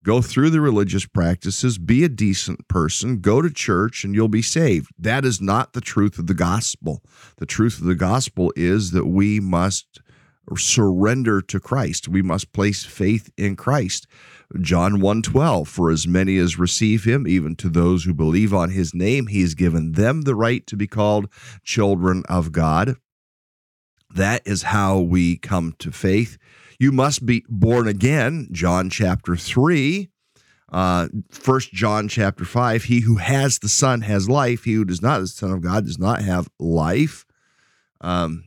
go 0.03 0.21
through 0.21 0.49
the 0.49 0.61
religious 0.61 1.05
practices, 1.05 1.77
be 1.77 2.03
a 2.03 2.09
decent 2.09 2.67
person, 2.67 3.19
go 3.19 3.41
to 3.41 3.49
church, 3.49 4.03
and 4.03 4.15
you'll 4.15 4.27
be 4.27 4.41
saved. 4.41 4.89
That 4.97 5.25
is 5.25 5.41
not 5.41 5.73
the 5.73 5.81
truth 5.81 6.17
of 6.17 6.27
the 6.27 6.33
gospel. 6.33 7.03
The 7.37 7.45
truth 7.45 7.79
of 7.79 7.85
the 7.85 7.95
gospel 7.95 8.53
is 8.55 8.91
that 8.91 9.07
we 9.07 9.39
must 9.39 9.99
surrender 10.57 11.41
to 11.41 11.59
Christ. 11.59 12.07
We 12.07 12.21
must 12.21 12.53
place 12.53 12.83
faith 12.83 13.29
in 13.37 13.55
Christ. 13.55 14.07
John 14.59 14.99
1:12 14.99 15.67
For 15.67 15.91
as 15.91 16.07
many 16.07 16.37
as 16.37 16.57
receive 16.57 17.03
him 17.03 17.27
even 17.27 17.55
to 17.57 17.69
those 17.69 18.05
who 18.05 18.13
believe 18.13 18.53
on 18.53 18.71
his 18.71 18.93
name 18.95 19.27
he 19.27 19.41
has 19.41 19.53
given 19.53 19.91
them 19.91 20.21
the 20.21 20.35
right 20.35 20.65
to 20.67 20.75
be 20.75 20.87
called 20.87 21.29
children 21.63 22.23
of 22.27 22.51
God. 22.51 22.95
That 24.13 24.41
is 24.45 24.63
how 24.63 24.99
we 24.99 25.37
come 25.37 25.75
to 25.79 25.91
faith. 25.91 26.37
You 26.79 26.93
must 26.93 27.25
be 27.25 27.43
born 27.49 27.89
again, 27.89 28.47
John 28.51 28.89
chapter 28.89 29.35
3. 29.35 30.09
Uh, 30.71 31.07
First 31.29 31.73
John 31.73 32.07
chapter 32.07 32.45
5 32.45 32.85
He 32.85 33.01
who 33.01 33.17
has 33.17 33.59
the 33.59 33.67
Son 33.67 34.01
has 34.01 34.29
life. 34.29 34.63
He 34.63 34.73
who 34.73 34.85
does 34.85 35.01
not, 35.01 35.19
the 35.19 35.27
Son 35.27 35.51
of 35.51 35.61
God, 35.61 35.85
does 35.85 35.99
not 35.99 36.21
have 36.21 36.49
life. 36.57 37.25
Um, 37.99 38.45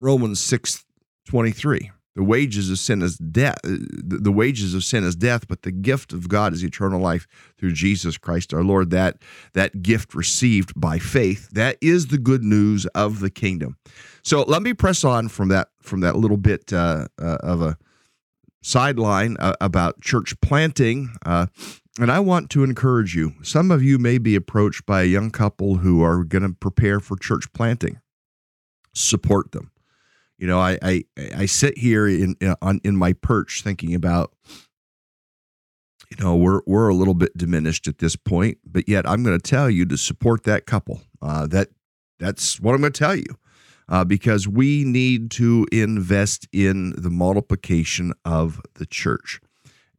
Romans 0.00 0.40
6 0.42 0.84
23. 1.26 1.90
The 2.16 2.24
wages 2.24 2.70
of 2.70 2.78
sin 2.78 3.02
is 3.02 3.16
death. 3.18 3.58
The 3.62 4.32
wages 4.32 4.74
of 4.74 4.82
sin 4.82 5.04
is 5.04 5.14
death, 5.14 5.46
but 5.46 5.62
the 5.62 5.70
gift 5.70 6.12
of 6.12 6.28
God 6.28 6.52
is 6.52 6.64
eternal 6.64 7.00
life 7.00 7.28
through 7.56 7.72
Jesus 7.72 8.18
Christ 8.18 8.52
our 8.52 8.64
Lord. 8.64 8.90
That 8.90 9.18
that 9.52 9.82
gift 9.82 10.14
received 10.14 10.78
by 10.78 10.98
faith, 10.98 11.48
that 11.50 11.76
is 11.80 12.08
the 12.08 12.18
good 12.18 12.42
news 12.42 12.86
of 12.86 13.20
the 13.20 13.30
kingdom. 13.30 13.76
So 14.22 14.42
let 14.42 14.62
me 14.62 14.74
press 14.74 15.04
on 15.04 15.28
from 15.28 15.48
that 15.48 15.68
from 15.82 16.00
that 16.00 16.16
little 16.16 16.36
bit 16.36 16.72
uh, 16.72 17.06
uh, 17.20 17.38
of 17.42 17.62
a 17.62 17.78
sideline 18.62 19.36
uh, 19.38 19.54
about 19.60 20.00
church 20.00 20.38
planting. 20.40 21.14
Uh, 21.24 21.46
and 22.00 22.10
I 22.10 22.18
want 22.20 22.50
to 22.50 22.64
encourage 22.64 23.14
you. 23.14 23.34
Some 23.42 23.70
of 23.70 23.82
you 23.82 23.98
may 23.98 24.18
be 24.18 24.34
approached 24.34 24.84
by 24.84 25.02
a 25.02 25.06
young 25.06 25.30
couple 25.30 25.76
who 25.76 26.02
are 26.02 26.24
going 26.24 26.42
to 26.42 26.54
prepare 26.54 26.98
for 26.98 27.16
church 27.16 27.52
planting. 27.52 28.00
Support 28.94 29.52
them 29.52 29.69
you 30.40 30.46
know, 30.46 30.58
I 30.58 30.78
I, 30.82 31.04
I 31.36 31.46
sit 31.46 31.76
here 31.76 32.08
in 32.08 32.34
on 32.62 32.80
in 32.82 32.96
my 32.96 33.12
perch 33.12 33.60
thinking 33.62 33.94
about 33.94 34.32
you 36.10 36.24
know 36.24 36.34
we're 36.34 36.62
we're 36.66 36.88
a 36.88 36.94
little 36.94 37.14
bit 37.14 37.36
diminished 37.36 37.86
at 37.86 37.98
this 37.98 38.16
point, 38.16 38.58
but 38.64 38.88
yet 38.88 39.06
I'm 39.06 39.22
going 39.22 39.38
to 39.38 39.50
tell 39.50 39.68
you 39.68 39.84
to 39.84 39.98
support 39.98 40.44
that 40.44 40.64
couple. 40.64 41.02
Uh, 41.20 41.46
that 41.48 41.68
that's 42.18 42.58
what 42.58 42.74
I'm 42.74 42.80
going 42.80 42.92
to 42.92 42.98
tell 42.98 43.14
you. 43.14 43.36
Uh, 43.86 44.04
because 44.04 44.46
we 44.46 44.84
need 44.84 45.32
to 45.32 45.66
invest 45.72 46.46
in 46.52 46.94
the 46.96 47.10
multiplication 47.10 48.12
of 48.24 48.60
the 48.74 48.86
church 48.86 49.40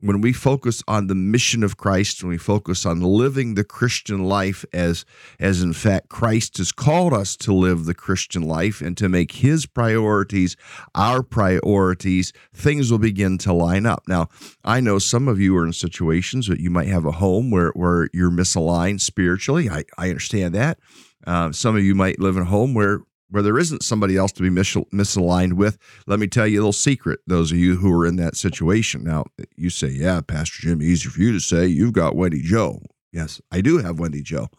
when 0.02 0.20
we 0.20 0.34
focus 0.34 0.84
on 0.88 1.08
the 1.08 1.16
mission 1.16 1.64
of 1.64 1.78
Christ, 1.78 2.24
when 2.24 2.32
we 2.32 2.38
focus 2.38 2.86
on 2.86 3.02
living 3.02 3.54
the 3.54 3.64
Christian 3.64 4.24
life 4.24 4.66
as, 4.74 5.06
as 5.40 5.62
in 5.62 5.74
fact 5.74 6.10
Christ 6.10 6.58
has 6.58 6.72
called 6.72 7.14
us 7.14 7.36
to 7.38 7.54
live 7.54 7.86
the 7.86 7.94
Christian 7.94 8.42
life 8.42 8.82
and 8.82 8.98
to 8.98 9.08
make 9.08 9.34
his 9.34 9.66
priorities 9.66 10.58
our 10.96 11.22
priorities, 11.22 12.34
things 12.54 12.92
will 12.92 13.00
begin 13.00 13.38
to 13.40 13.54
line 13.54 13.86
up. 13.86 14.04
Now, 14.08 14.28
I 14.64 14.82
know 14.82 15.00
some 15.00 15.28
of 15.28 15.40
you 15.40 15.56
are 15.58 15.66
in 15.66 15.74
situations 15.74 16.48
that 16.48 16.60
you 16.60 16.70
might 16.70 16.88
have 16.88 17.06
a 17.06 17.12
home 17.12 17.52
where, 17.52 17.70
where 17.70 18.10
you're 18.14 18.32
misaligned 18.32 19.02
spiritually. 19.02 19.70
I, 19.70 19.84
I 19.98 20.10
understand 20.10 20.56
that. 20.56 20.80
Uh, 21.26 21.52
some 21.52 21.76
of 21.76 21.84
you 21.84 21.94
might 21.94 22.20
live 22.20 22.36
in 22.36 22.42
a 22.42 22.46
home 22.46 22.74
where 22.74 23.02
where 23.32 23.42
there 23.42 23.58
isn't 23.58 23.84
somebody 23.84 24.18
else 24.18 24.32
to 24.34 24.44
be 24.44 24.50
mis- 24.50 24.76
misaligned 24.94 25.54
with, 25.54 25.78
let 26.06 26.20
me 26.20 26.28
tell 26.28 26.46
you 26.46 26.60
a 26.60 26.62
little 26.62 26.74
secret. 26.74 27.22
Those 27.26 27.52
of 27.52 27.58
you 27.58 27.78
who 27.78 27.92
are 27.94 28.06
in 28.06 28.18
that 28.18 28.36
situation. 28.36 29.04
Now, 29.04 29.26
you 29.56 29.70
say, 29.70 29.88
yeah, 29.88 30.22
Pastor 30.22 30.62
Jim, 30.62 30.82
easy 30.82 31.10
for 31.10 31.20
you 31.22 31.32
to 31.32 31.40
say. 31.40 31.66
You've 31.66 31.94
got 31.94 32.16
Wendy 32.16 32.42
Joe. 32.42 32.82
Yes, 33.12 33.42
I 33.52 33.62
do 33.62 33.80
have 33.80 34.00
Wendy 34.00 34.22
Joe. 34.22 34.50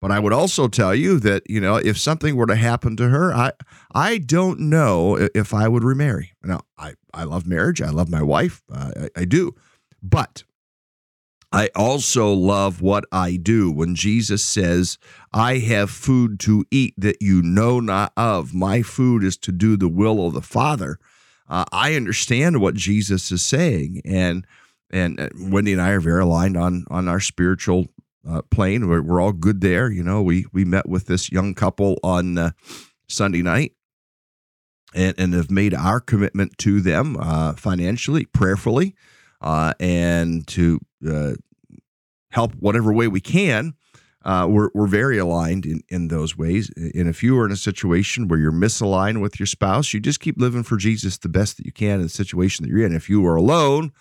But 0.00 0.10
I 0.10 0.18
would 0.18 0.34
also 0.34 0.68
tell 0.68 0.94
you 0.94 1.18
that, 1.20 1.48
you 1.48 1.62
know, 1.62 1.76
if 1.76 1.98
something 1.98 2.36
were 2.36 2.46
to 2.46 2.56
happen 2.56 2.94
to 2.98 3.08
her, 3.08 3.32
I 3.32 3.52
I 3.94 4.18
don't 4.18 4.60
know 4.60 5.16
if 5.34 5.54
I 5.54 5.66
would 5.66 5.82
remarry. 5.82 6.32
Now, 6.42 6.60
I, 6.76 6.92
I 7.14 7.24
love 7.24 7.46
marriage. 7.46 7.80
I 7.80 7.88
love 7.88 8.10
my 8.10 8.22
wife. 8.22 8.62
Uh, 8.70 8.90
I, 9.16 9.20
I 9.20 9.24
do. 9.24 9.54
But 10.02 10.44
I 11.54 11.70
also 11.76 12.32
love 12.32 12.82
what 12.82 13.04
I 13.12 13.36
do 13.36 13.70
when 13.70 13.94
Jesus 13.94 14.42
says, 14.42 14.98
I 15.32 15.58
have 15.58 15.88
food 15.88 16.40
to 16.40 16.64
eat 16.72 16.94
that 16.98 17.22
you 17.22 17.42
know 17.42 17.78
not 17.78 18.12
of. 18.16 18.52
My 18.52 18.82
food 18.82 19.22
is 19.22 19.36
to 19.38 19.52
do 19.52 19.76
the 19.76 19.88
will 19.88 20.26
of 20.26 20.34
the 20.34 20.42
Father. 20.42 20.98
Uh, 21.48 21.64
I 21.70 21.94
understand 21.94 22.60
what 22.60 22.74
Jesus 22.74 23.30
is 23.30 23.44
saying. 23.44 24.02
And 24.04 24.44
and 24.90 25.20
uh, 25.20 25.28
Wendy 25.38 25.72
and 25.72 25.80
I 25.80 25.90
are 25.90 26.00
very 26.00 26.22
aligned 26.22 26.56
on 26.56 26.86
on 26.90 27.06
our 27.06 27.20
spiritual 27.20 27.86
uh, 28.28 28.42
plane. 28.50 28.88
We're, 28.88 29.02
we're 29.02 29.20
all 29.20 29.32
good 29.32 29.60
there. 29.60 29.92
You 29.92 30.02
know, 30.02 30.22
we 30.22 30.46
we 30.52 30.64
met 30.64 30.88
with 30.88 31.06
this 31.06 31.30
young 31.30 31.54
couple 31.54 32.00
on 32.02 32.36
uh, 32.36 32.50
Sunday 33.08 33.42
night, 33.42 33.74
and 34.92 35.14
and 35.18 35.34
have 35.34 35.52
made 35.52 35.72
our 35.72 36.00
commitment 36.00 36.58
to 36.58 36.80
them 36.80 37.16
uh, 37.16 37.52
financially, 37.52 38.24
prayerfully, 38.24 38.96
uh, 39.44 39.74
and 39.78 40.46
to 40.48 40.80
uh, 41.08 41.34
help 42.30 42.52
whatever 42.54 42.92
way 42.92 43.06
we 43.06 43.20
can. 43.20 43.74
Uh, 44.24 44.46
we're, 44.48 44.70
we're 44.72 44.86
very 44.86 45.18
aligned 45.18 45.66
in, 45.66 45.82
in 45.90 46.08
those 46.08 46.34
ways. 46.36 46.70
And 46.76 47.08
if 47.08 47.22
you 47.22 47.38
are 47.38 47.44
in 47.44 47.52
a 47.52 47.56
situation 47.56 48.26
where 48.26 48.38
you're 48.38 48.50
misaligned 48.50 49.20
with 49.20 49.38
your 49.38 49.46
spouse, 49.46 49.92
you 49.92 50.00
just 50.00 50.18
keep 50.18 50.38
living 50.38 50.62
for 50.62 50.78
Jesus 50.78 51.18
the 51.18 51.28
best 51.28 51.58
that 51.58 51.66
you 51.66 51.72
can 51.72 51.96
in 51.96 52.02
the 52.02 52.08
situation 52.08 52.64
that 52.64 52.70
you're 52.70 52.86
in. 52.86 52.94
If 52.94 53.10
you 53.10 53.24
are 53.26 53.36
alone, 53.36 53.92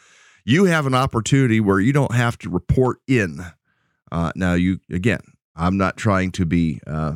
you 0.46 0.64
have 0.64 0.86
an 0.86 0.96
opportunity 0.96 1.60
where 1.60 1.82
you 1.82 1.92
don't 1.92 2.16
have 2.16 2.38
to 2.40 2.50
report 2.50 3.00
in. 3.06 3.42
Uh, 4.14 4.32
now, 4.36 4.54
you 4.54 4.80
again, 4.90 5.20
I'm 5.58 5.78
not 5.78 5.98
trying 5.98 6.32
to 6.34 6.46
be 6.46 6.80
uh, 6.88 7.16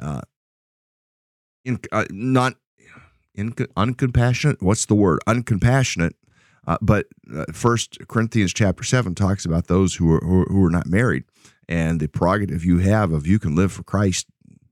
uh, 0.00 0.22
in, 1.66 1.80
uh, 1.92 2.06
not 2.10 2.54
in, 3.34 3.52
uncompassionate. 3.52 4.62
What's 4.62 4.86
the 4.86 4.94
word? 4.94 5.20
Uncompassionate 5.26 6.14
uh, 6.66 6.78
but 6.80 7.06
uh, 7.34 7.44
First 7.52 7.98
Corinthians 8.08 8.52
chapter 8.52 8.84
seven 8.84 9.14
talks 9.14 9.44
about 9.44 9.66
those 9.66 9.94
who 9.94 10.12
are 10.12 10.20
who 10.20 10.64
are 10.64 10.70
not 10.70 10.86
married 10.86 11.24
and 11.68 12.00
the 12.00 12.08
prerogative 12.08 12.64
you 12.64 12.78
have 12.78 13.12
of 13.12 13.26
you 13.26 13.38
can 13.38 13.54
live 13.54 13.72
for 13.72 13.82
Christ 13.82 14.26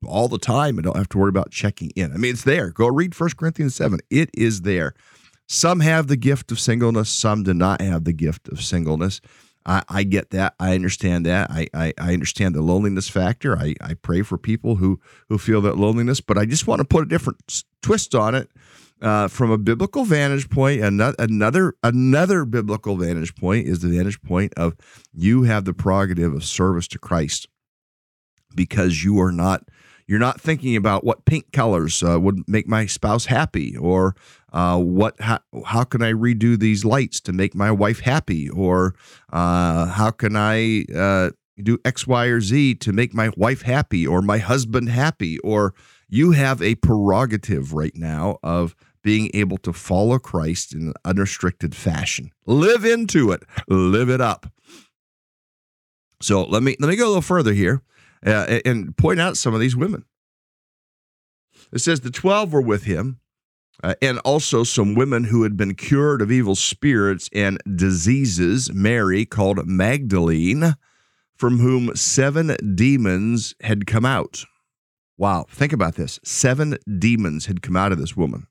all 0.06 0.28
the 0.28 0.38
time 0.38 0.76
and 0.76 0.84
don't 0.84 0.96
have 0.96 1.08
to 1.10 1.18
worry 1.18 1.30
about 1.30 1.50
checking 1.50 1.90
in. 1.96 2.12
I 2.12 2.16
mean, 2.16 2.32
it's 2.32 2.44
there. 2.44 2.70
Go 2.70 2.88
read 2.88 3.14
First 3.14 3.36
Corinthians 3.36 3.74
seven. 3.74 4.00
It 4.10 4.30
is 4.34 4.62
there. 4.62 4.94
Some 5.46 5.80
have 5.80 6.06
the 6.06 6.16
gift 6.16 6.50
of 6.52 6.58
singleness. 6.58 7.10
Some 7.10 7.42
do 7.42 7.52
not 7.52 7.80
have 7.80 8.04
the 8.04 8.12
gift 8.12 8.48
of 8.48 8.62
singleness. 8.62 9.20
I, 9.66 9.82
I 9.88 10.02
get 10.02 10.30
that. 10.30 10.54
I 10.58 10.74
understand 10.74 11.26
that. 11.26 11.50
I, 11.50 11.68
I, 11.72 11.94
I, 11.98 12.12
understand 12.12 12.54
the 12.54 12.60
loneliness 12.60 13.08
factor. 13.08 13.56
I, 13.56 13.74
I 13.80 13.94
pray 13.94 14.22
for 14.22 14.36
people 14.36 14.76
who 14.76 15.00
who 15.28 15.38
feel 15.38 15.60
that 15.62 15.78
loneliness, 15.78 16.20
but 16.20 16.36
I 16.36 16.44
just 16.44 16.66
want 16.66 16.80
to 16.80 16.84
put 16.84 17.02
a 17.02 17.08
different 17.08 17.64
twist 17.82 18.14
on 18.14 18.34
it 18.34 18.50
uh, 19.00 19.28
from 19.28 19.50
a 19.50 19.58
biblical 19.58 20.04
vantage 20.04 20.48
point, 20.48 20.82
another, 20.82 21.74
another 21.82 22.44
biblical 22.44 22.96
vantage 22.96 23.34
point 23.34 23.66
is 23.66 23.80
the 23.80 23.88
vantage 23.88 24.20
point 24.22 24.52
of 24.56 24.74
you 25.12 25.42
have 25.42 25.64
the 25.64 25.74
prerogative 25.74 26.32
of 26.32 26.44
service 26.44 26.88
to 26.88 26.98
Christ 26.98 27.48
because 28.54 29.04
you 29.04 29.20
are 29.20 29.32
not 29.32 29.64
you're 30.06 30.18
not 30.18 30.38
thinking 30.38 30.76
about 30.76 31.02
what 31.02 31.24
pink 31.24 31.50
colors 31.52 32.02
uh, 32.02 32.20
would 32.20 32.46
make 32.46 32.68
my 32.68 32.84
spouse 32.84 33.24
happy 33.24 33.74
or 33.76 34.14
uh, 34.52 34.78
what 34.78 35.18
how, 35.20 35.38
how 35.66 35.84
can 35.84 36.02
I 36.02 36.12
redo 36.12 36.58
these 36.58 36.84
lights 36.84 37.20
to 37.22 37.32
make 37.32 37.54
my 37.54 37.70
wife 37.70 38.00
happy 38.00 38.48
or 38.50 38.94
uh, 39.32 39.86
how 39.86 40.10
can 40.10 40.36
I 40.36 40.84
uh, 40.94 41.30
do 41.62 41.78
X, 41.84 42.06
Y, 42.06 42.26
or 42.26 42.40
Z 42.40 42.76
to 42.76 42.92
make 42.92 43.14
my 43.14 43.30
wife 43.36 43.62
happy 43.62 44.06
or 44.06 44.20
my 44.22 44.38
husband 44.38 44.88
happy 44.88 45.38
or 45.38 45.74
you 46.08 46.32
have 46.32 46.62
a 46.62 46.74
prerogative 46.76 47.72
right 47.72 47.94
now 47.94 48.38
of 48.42 48.74
being 49.02 49.30
able 49.34 49.58
to 49.58 49.72
follow 49.72 50.18
Christ 50.18 50.74
in 50.74 50.88
an 50.88 50.94
unrestricted 51.04 51.74
fashion. 51.74 52.30
Live 52.46 52.84
into 52.84 53.30
it, 53.32 53.42
live 53.68 54.08
it 54.08 54.20
up. 54.20 54.46
So 56.20 56.44
let 56.44 56.62
me 56.62 56.76
let 56.80 56.88
me 56.88 56.96
go 56.96 57.04
a 57.04 57.08
little 57.08 57.22
further 57.22 57.52
here 57.52 57.82
uh, 58.24 58.60
and 58.64 58.96
point 58.96 59.20
out 59.20 59.36
some 59.36 59.54
of 59.54 59.60
these 59.60 59.76
women. 59.76 60.04
It 61.72 61.80
says 61.80 62.00
the 62.00 62.10
12 62.10 62.52
were 62.52 62.62
with 62.62 62.84
him, 62.84 63.20
uh, 63.82 63.94
and 64.00 64.18
also 64.20 64.64
some 64.64 64.94
women 64.94 65.24
who 65.24 65.42
had 65.42 65.56
been 65.56 65.74
cured 65.74 66.22
of 66.22 66.30
evil 66.30 66.54
spirits 66.54 67.28
and 67.34 67.58
diseases. 67.74 68.72
Mary, 68.72 69.26
called 69.26 69.66
Magdalene, 69.66 70.74
from 71.36 71.58
whom 71.58 71.94
seven 71.96 72.56
demons 72.74 73.54
had 73.60 73.86
come 73.86 74.04
out. 74.04 74.44
Wow, 75.16 75.46
think 75.48 75.72
about 75.72 75.94
this. 75.94 76.18
Seven 76.24 76.76
demons 76.98 77.46
had 77.46 77.62
come 77.62 77.76
out 77.76 77.92
of 77.92 77.98
this 77.98 78.16
woman. 78.16 78.46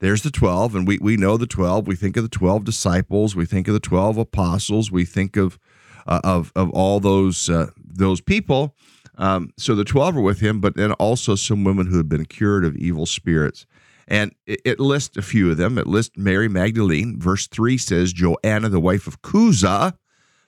There's 0.00 0.22
the 0.22 0.30
12, 0.30 0.74
and 0.74 0.86
we, 0.86 0.98
we 0.98 1.16
know 1.16 1.36
the 1.36 1.46
12. 1.46 1.86
We 1.86 1.96
think 1.96 2.16
of 2.16 2.22
the 2.22 2.28
12 2.28 2.64
disciples. 2.64 3.34
We 3.34 3.46
think 3.46 3.66
of 3.66 3.74
the 3.74 3.80
12 3.80 4.18
apostles. 4.18 4.90
We 4.90 5.04
think 5.04 5.36
of 5.36 5.58
uh, 6.06 6.20
of, 6.22 6.52
of 6.54 6.70
all 6.70 7.00
those 7.00 7.50
uh, 7.50 7.70
those 7.76 8.20
people. 8.20 8.74
Um, 9.18 9.50
so 9.56 9.74
the 9.74 9.84
12 9.84 10.18
are 10.18 10.20
with 10.20 10.40
him, 10.40 10.60
but 10.60 10.76
then 10.76 10.92
also 10.92 11.34
some 11.34 11.64
women 11.64 11.86
who 11.86 11.96
had 11.96 12.08
been 12.08 12.26
cured 12.26 12.64
of 12.64 12.76
evil 12.76 13.06
spirits. 13.06 13.66
And 14.06 14.34
it, 14.46 14.60
it 14.64 14.80
lists 14.80 15.16
a 15.16 15.22
few 15.22 15.50
of 15.50 15.56
them. 15.56 15.78
It 15.78 15.86
lists 15.86 16.16
Mary 16.16 16.48
Magdalene. 16.48 17.18
Verse 17.18 17.46
3 17.48 17.78
says 17.78 18.12
Joanna, 18.12 18.68
the 18.68 18.78
wife 18.78 19.06
of 19.06 19.22
Chuza, 19.22 19.96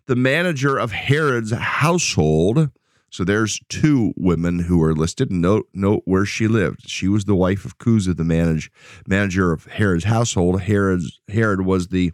the 0.06 0.16
manager 0.16 0.76
of 0.76 0.92
Herod's 0.92 1.52
household, 1.52 2.70
so 3.10 3.24
there's 3.24 3.60
two 3.68 4.12
women 4.16 4.58
who 4.60 4.82
are 4.82 4.94
listed. 4.94 5.32
Note 5.32 5.68
note 5.72 6.02
where 6.04 6.26
she 6.26 6.46
lived. 6.46 6.88
She 6.88 7.08
was 7.08 7.24
the 7.24 7.34
wife 7.34 7.64
of 7.64 7.78
Chuza, 7.78 8.16
the 8.16 8.24
manage, 8.24 8.70
manager 9.06 9.52
of 9.52 9.66
Herod's 9.66 10.04
household. 10.04 10.62
Herod's, 10.62 11.20
Herod 11.28 11.62
was 11.62 11.88
the 11.88 12.12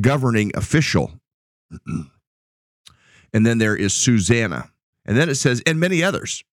governing 0.00 0.52
official. 0.54 1.20
and 3.32 3.44
then 3.44 3.58
there 3.58 3.76
is 3.76 3.92
Susanna. 3.92 4.70
And 5.04 5.16
then 5.16 5.28
it 5.28 5.36
says, 5.36 5.62
and 5.66 5.80
many 5.80 6.02
others. 6.02 6.44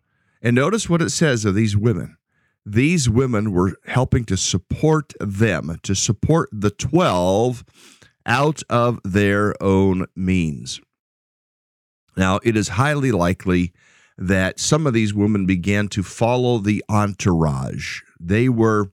And 0.41 0.55
notice 0.55 0.89
what 0.89 1.01
it 1.01 1.11
says 1.11 1.45
of 1.45 1.55
these 1.55 1.77
women. 1.77 2.17
These 2.65 3.09
women 3.09 3.51
were 3.51 3.77
helping 3.85 4.25
to 4.25 4.37
support 4.37 5.13
them, 5.19 5.79
to 5.83 5.95
support 5.95 6.49
the 6.51 6.69
12 6.69 7.63
out 8.25 8.63
of 8.69 8.99
their 9.03 9.61
own 9.61 10.05
means. 10.15 10.79
Now, 12.15 12.39
it 12.43 12.55
is 12.55 12.69
highly 12.69 13.11
likely 13.11 13.73
that 14.17 14.59
some 14.59 14.85
of 14.85 14.93
these 14.93 15.13
women 15.13 15.45
began 15.45 15.87
to 15.89 16.03
follow 16.03 16.57
the 16.57 16.83
entourage. 16.89 18.01
They 18.19 18.49
were 18.49 18.91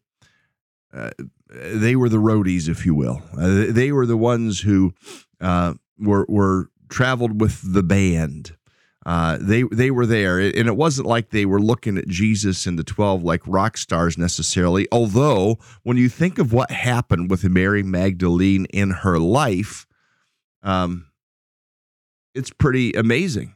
uh, 0.93 1.11
they 1.49 1.97
were 1.97 2.09
the 2.09 2.19
roadies, 2.19 2.69
if 2.69 2.87
you 2.87 2.95
will. 2.95 3.23
Uh, 3.37 3.67
they 3.69 3.93
were 3.93 4.07
the 4.07 4.17
ones 4.17 4.61
who 4.61 4.93
uh, 5.41 5.75
were 5.99 6.27
were 6.29 6.71
traveled 6.89 7.41
with 7.41 7.61
the 7.73 7.83
band. 7.83 8.57
Uh, 9.07 9.39
they 9.41 9.63
they 9.63 9.91
were 9.91 10.07
there, 10.07 10.39
and 10.39 10.69
it 10.69 10.77
wasn't 10.77 11.07
like 11.07 11.31
they 11.31 11.47
were 11.47 11.61
looking 11.61 11.97
at 11.97 12.07
Jesus 12.07 12.67
and 12.67 12.79
the 12.79 12.85
twelve 12.85 13.23
like 13.23 13.43
rock 13.47 13.77
stars 13.77 14.19
necessarily. 14.19 14.87
Although, 14.93 15.59
when 15.83 15.97
you 15.97 16.09
think 16.09 16.39
of 16.39 16.53
what 16.53 16.71
happened 16.71 17.31
with 17.31 17.45
Mary 17.45 17.83
Magdalene 17.83 18.67
in 18.67 18.91
her 18.91 19.19
life, 19.19 19.87
um, 20.63 21.07
it's 22.35 22.51
pretty 22.51 22.93
amazing 22.93 23.55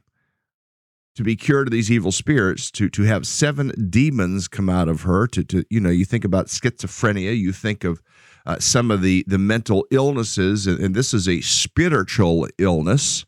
to 1.14 1.22
be 1.22 1.36
cured 1.36 1.68
of 1.68 1.72
these 1.72 1.90
evil 1.90 2.12
spirits, 2.12 2.70
to 2.72 2.88
to 2.90 3.02
have 3.02 3.26
seven 3.26 3.72
demons 3.90 4.48
come 4.48 4.68
out 4.68 4.88
of 4.88 5.02
her, 5.02 5.26
to 5.28 5.44
to 5.44 5.64
you 5.70 5.80
know, 5.80 5.90
you 5.90 6.04
think 6.04 6.24
about 6.24 6.46
schizophrenia, 6.46 7.36
you 7.36 7.52
think 7.52 7.84
of 7.84 8.02
uh, 8.46 8.58
some 8.58 8.90
of 8.90 9.02
the 9.02 9.24
the 9.26 9.38
mental 9.38 9.86
illnesses, 9.90 10.66
and, 10.66 10.80
and 10.80 10.94
this 10.94 11.14
is 11.14 11.28
a 11.28 11.40
spiritual 11.40 12.48
illness. 12.58 13.24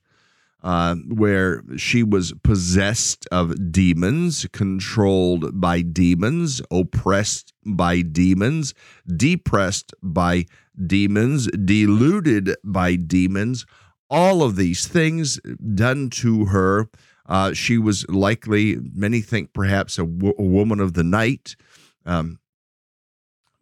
Uh, 0.62 0.96
where 1.10 1.62
she 1.76 2.02
was 2.02 2.32
possessed 2.42 3.28
of 3.30 3.70
demons, 3.70 4.48
controlled 4.52 5.60
by 5.60 5.80
demons, 5.80 6.60
oppressed 6.72 7.52
by 7.64 8.00
demons, 8.00 8.74
depressed 9.16 9.94
by 10.02 10.44
demons, 10.84 11.46
deluded 11.64 12.56
by 12.64 12.96
demons. 12.96 13.64
All 14.10 14.42
of 14.42 14.56
these 14.56 14.88
things 14.88 15.38
done 15.74 16.10
to 16.10 16.46
her 16.46 16.88
uh, 17.28 17.52
she 17.52 17.78
was 17.78 18.08
likely, 18.08 18.78
many 18.94 19.20
think 19.20 19.52
perhaps 19.52 19.98
a, 19.98 20.04
w- 20.04 20.34
a 20.38 20.42
woman 20.42 20.80
of 20.80 20.94
the 20.94 21.04
night. 21.04 21.56
Um, 22.04 22.38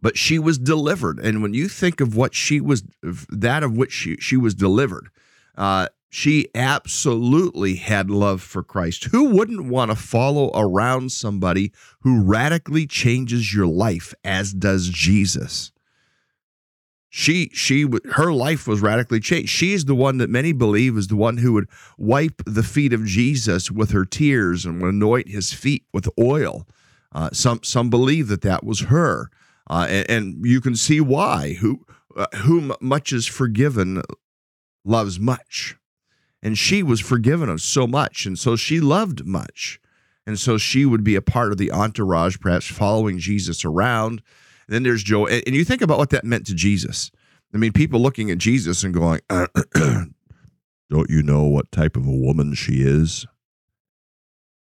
but 0.03 0.19
she 0.19 0.39
was 0.39 0.59
delivered. 0.59 1.19
And 1.19 1.41
when 1.43 1.55
you 1.55 1.67
think 1.67 2.01
of 2.01 2.15
what 2.15 2.35
she 2.35 2.61
was, 2.61 2.85
that 3.03 3.63
of 3.63 3.77
which 3.77 3.93
she, 3.93 4.17
she 4.17 4.37
was 4.37 4.55
delivered, 4.55 5.09
uh, 5.57 5.89
she 6.11 6.47
absolutely 6.55 7.77
had 7.77 8.09
love 8.09 8.41
for 8.41 8.63
Christ. 8.63 9.05
Who 9.05 9.31
wouldn't 9.31 9.65
want 9.65 9.91
to 9.91 9.97
follow 9.97 10.53
around 10.55 11.11
somebody 11.11 11.73
who 12.03 12.23
radically 12.23 12.87
changes 12.87 13.53
your 13.53 13.67
life, 13.67 14.15
as 14.23 14.53
does 14.53 14.89
Jesus? 14.89 15.73
She 17.17 17.51
she 17.53 17.87
her 18.13 18.33
life 18.33 18.67
was 18.67 18.81
radically 18.81 19.21
changed 19.21 19.49
she's 19.49 19.85
the 19.85 19.95
one 19.95 20.19
that 20.19 20.31
many 20.31 20.53
believe 20.53 20.97
is 20.97 21.09
the 21.09 21.17
one 21.17 21.37
who 21.37 21.53
would 21.53 21.69
wipe 21.97 22.43
the 22.47 22.63
feet 22.63 22.93
of 22.93 23.05
jesus 23.05 23.71
with 23.71 23.91
her 23.91 24.05
tears 24.05 24.65
and 24.65 24.81
would 24.83 24.95
anoint 24.95 25.29
his 25.29 25.53
feet 25.53 25.85
with 25.93 26.09
oil 26.21 26.67
uh, 27.13 27.31
some 27.33 27.61
some 27.63 27.89
believe 27.89 28.29
that 28.29 28.43
that 28.43 28.65
was 28.65 28.81
her 28.81 29.31
uh, 29.71 29.87
and, 29.89 30.11
and, 30.11 30.47
you 30.47 30.61
can 30.61 30.77
see 30.77 31.01
why 31.01 31.55
who 31.61 31.87
uh, 32.17 32.27
whom 32.43 32.73
much 32.81 33.13
is 33.13 33.27
forgiven 33.27 34.03
loves 34.85 35.19
much. 35.19 35.77
And 36.43 36.59
she 36.59 36.83
was 36.83 37.01
forgiven 37.01 37.49
of 37.49 37.61
so 37.61 37.87
much. 37.87 38.27
And 38.27 38.39
so 38.39 38.55
she 38.55 38.81
loved 38.81 39.25
much. 39.25 39.81
And 40.27 40.39
so 40.39 40.59
she 40.59 40.85
would 40.85 41.05
be 41.05 41.17
a 41.17 41.23
part 41.23 41.53
of 41.53 41.59
the 41.59 41.73
entourage, 41.73 42.39
perhaps 42.39 42.67
following 42.67 43.19
Jesus 43.19 43.65
around. 43.65 44.23
And 44.67 44.75
then 44.75 44.83
there's 44.83 45.03
Joe. 45.03 45.27
And 45.27 45.55
you 45.55 45.65
think 45.65 45.83
about 45.83 45.99
what 45.99 46.11
that 46.11 46.25
meant 46.25 46.47
to 46.47 46.55
Jesus. 46.55 47.11
I 47.53 47.57
mean, 47.57 47.73
people 47.73 48.01
looking 48.01 48.31
at 48.31 48.39
Jesus 48.39 48.83
and 48.83 48.93
going, 48.93 49.21
Don't 50.91 51.11
you 51.11 51.23
know 51.23 51.45
what 51.45 51.71
type 51.73 51.97
of 51.97 52.07
a 52.07 52.13
woman 52.13 52.55
she 52.55 52.83
is? 52.83 53.27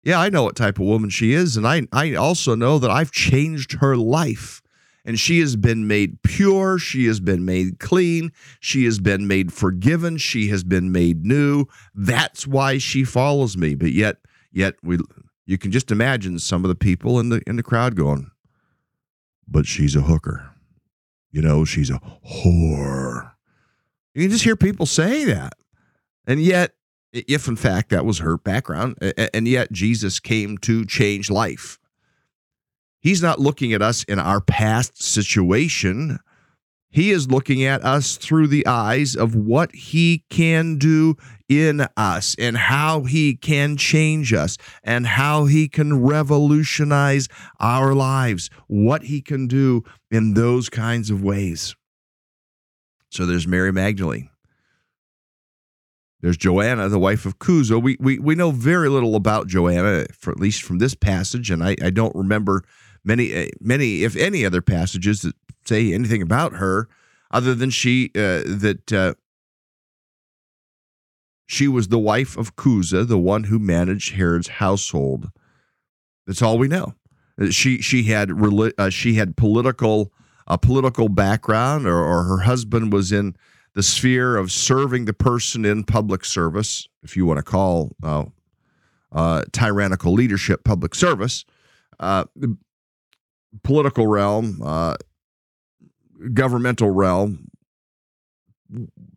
Yeah, 0.04 0.20
I 0.20 0.30
know 0.30 0.44
what 0.44 0.56
type 0.56 0.80
of 0.80 0.86
woman 0.86 1.10
she 1.10 1.34
is. 1.34 1.58
And 1.58 1.68
I, 1.68 1.84
I 1.92 2.16
also 2.16 2.56
know 2.56 2.80
that 2.80 2.90
I've 2.90 3.12
changed 3.12 3.74
her 3.74 3.96
life. 3.96 4.62
And 5.04 5.20
she 5.20 5.40
has 5.40 5.56
been 5.56 5.88
made 5.88 6.22
pure. 6.22 6.78
She 6.78 7.08
has 7.08 7.20
been 7.20 7.44
made 7.44 7.80
clean. 7.80 8.32
She 8.60 8.86
has 8.86 9.00
been 9.00 9.28
made 9.28 9.52
forgiven. 9.52 10.18
She 10.18 10.50
has 10.50 10.64
been 10.64 10.92
made 10.92 11.26
new. 11.26 11.66
That's 11.96 12.46
why 12.46 12.78
she 12.78 13.04
follows 13.04 13.58
me. 13.58 13.74
But 13.74 13.94
yet, 13.94 14.18
yet 14.52 14.76
we 14.84 15.00
you 15.48 15.58
can 15.58 15.72
just 15.72 15.92
imagine 15.92 16.38
some 16.38 16.64
of 16.64 16.70
the 16.70 16.76
people 16.76 17.20
in 17.20 17.30
the 17.30 17.42
in 17.48 17.56
the 17.56 17.64
crowd 17.64 17.96
going, 17.96 18.30
but 19.52 19.66
she's 19.66 19.96
a 19.96 20.02
hooker. 20.02 20.50
You 21.32 21.42
know, 21.42 21.66
she's 21.66 21.90
a 21.90 22.02
whore. 22.28 23.32
You 24.14 24.24
can 24.24 24.32
just 24.32 24.44
hear 24.44 24.56
people 24.56 24.86
say 24.86 25.26
that. 25.26 25.54
And 26.26 26.42
yet, 26.42 26.72
if 27.14 27.48
in 27.48 27.56
fact 27.56 27.90
that 27.90 28.06
was 28.06 28.20
her 28.20 28.38
background, 28.38 28.98
and 29.34 29.48
yet 29.48 29.72
Jesus 29.72 30.20
came 30.20 30.58
to 30.60 30.86
change 30.86 31.30
life. 31.30 31.78
He's 33.02 33.22
not 33.22 33.40
looking 33.40 33.74
at 33.74 33.82
us 33.82 34.04
in 34.04 34.20
our 34.20 34.42
past 34.42 35.02
situation. 35.02 36.20
He 36.90 37.12
is 37.12 37.32
looking 37.32 37.64
at 37.64 37.84
us 37.84 38.18
through 38.18 38.48
the 38.48 38.68
eyes 38.68 39.16
of 39.16 39.34
what 39.34 39.74
he 39.74 40.24
can 40.30 40.78
do 40.78 41.16
in 41.52 41.86
us 41.98 42.34
and 42.40 42.56
how 42.56 43.02
he 43.02 43.36
can 43.36 43.76
change 43.76 44.32
us 44.32 44.58
and 44.84 45.06
how 45.06 45.46
he 45.46 45.68
can 45.68 46.02
revolutionize 46.02 47.28
our 47.60 47.94
lives, 47.94 48.50
what 48.68 49.04
he 49.04 49.22
can 49.22 49.48
do 49.48 49.84
in 50.10 50.34
those 50.34 50.70
kinds 50.70 51.10
of 51.10 51.22
ways. 51.22 51.76
So 53.10 53.26
there's 53.26 53.46
Mary 53.46 53.74
Magdalene. 53.74 54.30
There's 56.22 56.38
Joanna, 56.38 56.88
the 56.88 57.00
wife 57.00 57.26
of 57.26 57.38
Chuza. 57.40 57.82
We, 57.82 57.98
we, 58.00 58.18
we 58.18 58.36
know 58.36 58.52
very 58.52 58.88
little 58.88 59.16
about 59.16 59.48
Joanna, 59.48 60.06
for 60.14 60.32
at 60.32 60.40
least 60.40 60.62
from 60.62 60.78
this 60.78 60.96
passage, 60.96 61.52
and 61.52 61.62
I, 61.62 61.76
I 61.84 61.90
don't 61.90 62.16
remember 62.16 62.64
many, 63.04 63.34
eh, 63.34 63.50
many, 63.60 64.04
if 64.04 64.16
any, 64.16 64.46
other 64.46 64.62
passages 64.62 65.24
that 65.24 65.36
say 65.66 65.92
anything 65.92 66.22
about 66.22 66.54
her, 66.54 66.88
other 67.32 67.56
than 67.56 67.72
she 67.72 68.12
uh, 68.16 68.44
that 68.46 68.94
uh, 68.94 69.16
she 71.52 71.68
was 71.68 71.90
the 71.90 72.00
wife 72.00 72.38
of 72.38 72.56
Chuza, 72.56 73.06
the 73.06 73.18
one 73.18 73.44
who 73.44 73.60
managed 73.60 74.14
Herod's 74.14 74.48
household. 74.48 75.32
That's 76.26 76.42
all 76.42 76.58
we 76.58 76.70
know. 76.70 76.96
Uh, 77.40 77.50
she 77.50 77.82
she 77.82 78.04
had 78.04 78.32
uh, 78.32 78.90
she 78.90 79.16
had 79.16 79.36
political 79.36 80.14
a 80.48 80.58
political 80.58 81.10
background, 81.10 81.88
or, 81.88 82.00
or 82.00 82.24
her 82.24 82.40
husband 82.40 82.94
was 82.94 83.12
in 83.12 83.36
the 83.74 83.84
sphere 83.84 84.38
of 84.38 84.50
serving 84.50 85.06
the 85.06 85.14
person 85.14 85.66
in 85.66 85.84
public 85.84 86.24
service, 86.24 86.88
if 87.04 87.18
you 87.18 87.26
want 87.26 87.38
to 87.38 87.44
call 87.44 87.92
uh, 88.02 88.26
uh, 89.12 89.44
tyrannical 89.52 90.14
leadership 90.14 90.64
public 90.64 90.96
service. 90.96 91.44
Uh, 92.00 92.24
political 93.64 94.08
realm, 94.08 94.62
uh, 94.64 94.96
governmental 96.34 96.90
realm, 96.90 97.50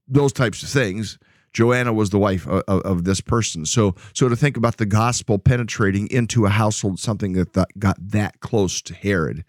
those 0.09 0.33
types 0.33 0.65
of 0.65 0.69
things. 0.69 1.17
Joanna 1.55 1.93
was 1.93 2.11
the 2.11 2.19
wife 2.19 2.47
of, 2.47 2.63
of, 2.69 3.05
this 3.05 3.21
person. 3.21 3.65
So, 3.65 3.95
so 4.13 4.29
to 4.29 4.37
think 4.37 4.57
about 4.57 4.77
the 4.77 4.87
gospel 4.87 5.39
penetrating 5.39 6.09
into 6.09 6.45
a 6.45 6.51
household, 6.51 6.99
something 6.99 7.33
that, 7.35 7.53
that 7.55 7.69
got 7.79 7.97
that 8.01 8.41
close 8.41 8.83
to 8.83 8.95
Herod, 8.95 9.45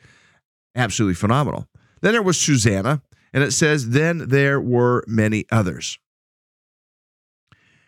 absolutely 0.76 1.16
phenomenal. 1.16 1.68
Then 2.02 2.14
there 2.14 2.22
was 2.22 2.40
Susanna, 2.40 3.02
and 3.34 3.44
it 3.44 3.52
says, 3.52 3.90
then 3.90 4.30
there 4.30 4.62
were 4.62 5.04
many 5.08 5.46
others. 5.52 5.98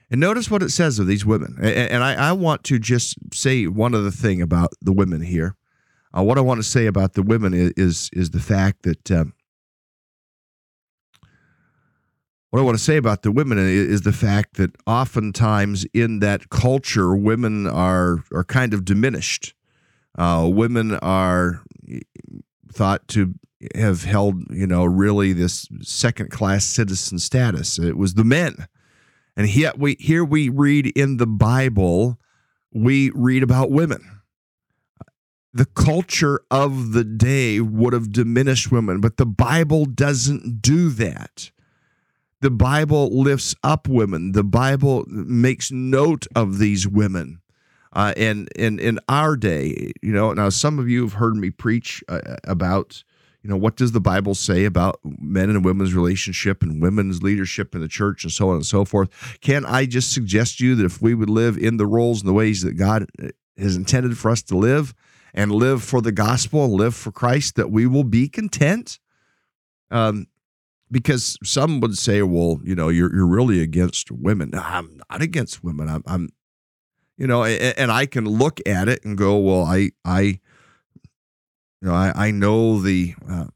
And 0.10 0.20
notice 0.20 0.50
what 0.50 0.64
it 0.64 0.72
says 0.72 1.00
of 1.00 1.08
these 1.08 1.26
women. 1.26 1.58
And 1.62 2.04
I, 2.04 2.30
I 2.30 2.32
want 2.32 2.64
to 2.66 2.80
just 2.80 3.18
say 3.34 3.68
one 3.68 3.94
other 3.94 4.12
thing 4.12 4.42
about 4.42 4.72
the 4.82 4.94
women 4.94 5.22
here. 5.22 5.56
Uh, 6.18 6.24
what 6.24 6.38
I 6.38 6.42
want 6.42 6.60
to 6.60 6.64
say 6.64 6.88
about 6.88 7.14
the 7.14 7.22
women 7.22 7.54
is 7.54 7.74
is, 7.76 8.10
is 8.14 8.30
the 8.32 8.40
fact 8.40 8.84
that 8.84 9.12
um, 9.12 9.34
what 12.50 12.60
I 12.60 12.64
want 12.64 12.78
to 12.78 12.84
say 12.84 12.98
about 12.98 13.24
the 13.24 13.32
women 13.32 13.58
is 13.58 14.02
the 14.02 14.14
fact 14.14 14.56
that 14.56 14.72
oftentimes 14.86 15.86
in 15.94 16.20
that 16.20 16.50
culture, 16.50 17.16
women 17.16 17.68
are 17.68 18.24
are 18.34 18.44
kind 18.44 18.74
of 18.74 18.86
diminished. 18.86 19.54
Uh, 20.18 20.50
women 20.52 20.96
are 20.96 21.62
thought 22.72 23.08
to 23.10 23.34
have 23.76 24.04
held, 24.04 24.44
you 24.50 24.66
know, 24.66 24.86
really 24.86 25.34
this 25.34 25.68
second 25.82 26.32
class 26.32 26.64
citizen 26.64 27.20
status. 27.20 27.78
It 27.78 27.98
was 27.98 28.14
the 28.14 28.24
men, 28.24 28.68
and 29.36 29.54
yet 29.54 29.78
we 29.78 29.98
here 30.00 30.24
we 30.24 30.50
read 30.50 30.88
in 30.88 31.18
the 31.18 31.28
Bible, 31.28 32.18
we 32.72 33.12
read 33.14 33.44
about 33.44 33.72
women 33.72 34.18
the 35.54 35.66
culture 35.66 36.42
of 36.52 36.92
the 36.92 37.04
day 37.04 37.60
would 37.60 37.92
have 37.92 38.12
diminished 38.12 38.72
women, 38.72 39.02
but 39.02 39.18
the 39.18 39.26
Bible 39.26 39.86
doesn't 39.86 40.62
do 40.62 40.90
that. 40.90 41.50
The 42.42 42.52
Bible 42.52 43.10
lifts 43.10 43.56
up 43.64 43.88
women. 43.88 44.34
The 44.34 44.44
Bible 44.44 45.06
makes 45.08 45.72
note 45.72 46.28
of 46.36 46.60
these 46.60 46.88
women. 46.88 47.42
Uh, 47.94 48.14
and 48.16 48.48
in 48.56 48.80
in 48.80 49.00
our 49.10 49.36
day, 49.36 49.92
you 50.04 50.12
know, 50.12 50.34
now 50.34 50.50
some 50.50 50.78
of 50.78 50.88
you 50.88 51.02
have 51.02 51.14
heard 51.14 51.36
me 51.36 51.50
preach 51.50 52.04
uh, 52.10 52.20
about, 52.44 53.04
you 53.42 53.50
know, 53.50 53.58
what 53.58 53.76
does 53.76 53.92
the 53.92 54.02
Bible 54.02 54.36
say 54.36 54.66
about 54.66 55.00
men 55.04 55.50
and 55.50 55.66
women's 55.66 55.96
relationship 55.96 56.62
and 56.62 56.82
women's 56.82 57.24
leadership 57.24 57.74
in 57.74 57.82
the 57.82 57.88
church 57.88 58.24
and 58.24 58.32
so 58.32 58.50
on 58.50 58.56
and 58.56 58.66
so 58.66 58.86
forth. 58.86 59.10
Can 59.42 59.66
I 59.66 59.86
just 59.86 60.12
suggest 60.12 60.60
you 60.60 60.76
that 60.76 60.86
if 60.86 61.02
we 61.02 61.16
would 61.16 61.30
live 61.30 61.58
in 61.58 61.78
the 61.78 61.88
roles 61.88 62.22
and 62.22 62.30
the 62.30 62.34
ways 62.34 62.62
that 62.62 62.74
God 62.74 63.08
has 63.58 63.76
intended 63.76 64.18
for 64.18 64.30
us 64.30 64.44
to 64.44 64.58
live, 64.58 64.94
and 65.34 65.52
live 65.52 65.84
for 65.84 66.02
the 66.02 66.12
gospel 66.12 66.66
and 66.66 66.74
live 66.74 66.96
for 66.96 67.12
Christ, 67.12 67.56
that 67.56 67.70
we 67.72 67.86
will 67.86 68.04
be 68.04 68.28
content. 68.28 69.00
Um, 69.92 70.28
because 70.90 71.38
some 71.44 71.80
would 71.82 71.98
say, 71.98 72.22
well, 72.22 72.60
you 72.64 72.76
know, 72.76 72.90
you're 72.90 73.14
you're 73.14 73.28
really 73.28 73.62
against 73.62 74.12
women. 74.12 74.52
No, 74.52 74.62
I'm 74.62 75.00
not 75.10 75.22
against 75.22 75.64
women. 75.64 75.90
I'm, 75.90 76.04
I'm 76.06 76.30
you 77.18 77.28
know, 77.28 77.44
and, 77.44 77.78
and, 77.78 77.92
I 77.92 78.06
can 78.06 78.26
look 78.26 78.60
at 78.68 78.88
it 78.88 79.04
and 79.04 79.18
go, 79.18 79.38
well, 79.38 79.64
I, 79.64 79.90
I, 80.06 80.22
you 80.22 80.40
know, 81.82 81.94
I, 81.94 82.28
I 82.28 82.32
know 82.32 82.80
the 82.80 83.16
uh, 83.28 83.48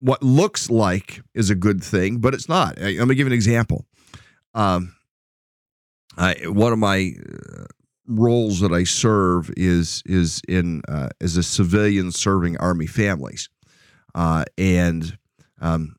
what 0.00 0.22
looks 0.22 0.70
like 0.70 1.22
is 1.34 1.50
a 1.50 1.54
good 1.54 1.84
thing, 1.84 2.18
but 2.18 2.34
it's 2.34 2.48
not. 2.48 2.78
Let 2.78 3.06
me 3.06 3.14
give 3.14 3.26
an 3.26 3.32
example. 3.32 3.86
Um, 4.54 4.96
I, 6.16 6.34
one 6.46 6.72
of 6.72 6.78
my 6.78 7.12
uh, 7.24 7.64
roles 8.10 8.60
that 8.60 8.72
I 8.72 8.84
serve 8.84 9.50
is 9.56 10.02
is 10.04 10.42
in 10.48 10.82
uh, 10.88 11.10
as 11.20 11.36
a 11.36 11.42
civilian 11.42 12.10
serving 12.12 12.56
Army 12.58 12.86
families, 12.86 13.48
uh, 14.14 14.44
and 14.58 15.16
um, 15.60 15.96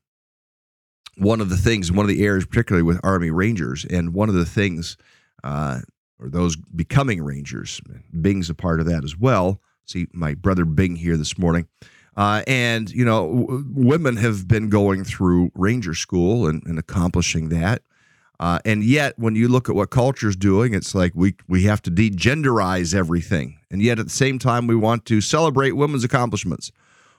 one 1.16 1.40
of 1.40 1.48
the 1.48 1.56
things, 1.56 1.90
one 1.90 2.04
of 2.04 2.08
the 2.08 2.24
areas, 2.24 2.46
particularly 2.46 2.82
with 2.82 3.00
Army 3.02 3.30
Rangers, 3.30 3.84
and 3.84 4.14
one 4.14 4.28
of 4.28 4.34
the 4.34 4.44
things, 4.44 4.96
uh, 5.44 5.80
or 6.18 6.28
those 6.28 6.56
becoming 6.56 7.22
Rangers, 7.22 7.80
Bing's 8.20 8.50
a 8.50 8.54
part 8.54 8.80
of 8.80 8.86
that 8.86 9.04
as 9.04 9.16
well. 9.16 9.60
See 9.84 10.06
my 10.12 10.34
brother 10.34 10.64
Bing 10.64 10.96
here 10.96 11.16
this 11.16 11.38
morning. 11.38 11.66
Uh, 12.16 12.42
and 12.46 12.90
you 12.90 13.04
know, 13.04 13.46
w- 13.46 13.64
women 13.72 14.16
have 14.16 14.46
been 14.46 14.68
going 14.68 15.02
through 15.02 15.50
Ranger 15.54 15.94
School 15.94 16.46
and, 16.46 16.62
and 16.66 16.78
accomplishing 16.78 17.48
that. 17.48 17.82
Uh, 18.42 18.58
and 18.64 18.82
yet, 18.82 19.16
when 19.20 19.36
you 19.36 19.46
look 19.46 19.68
at 19.68 19.76
what 19.76 19.90
culture's 19.90 20.34
doing, 20.34 20.74
it's 20.74 20.96
like 20.96 21.12
we 21.14 21.36
we 21.46 21.62
have 21.62 21.80
to 21.80 21.92
degenderize 21.92 22.92
everything, 22.92 23.56
and 23.70 23.80
yet 23.80 24.00
at 24.00 24.06
the 24.06 24.10
same 24.10 24.36
time, 24.36 24.66
we 24.66 24.74
want 24.74 25.04
to 25.04 25.20
celebrate 25.20 25.76
women's 25.76 26.02
accomplishments, 26.02 26.72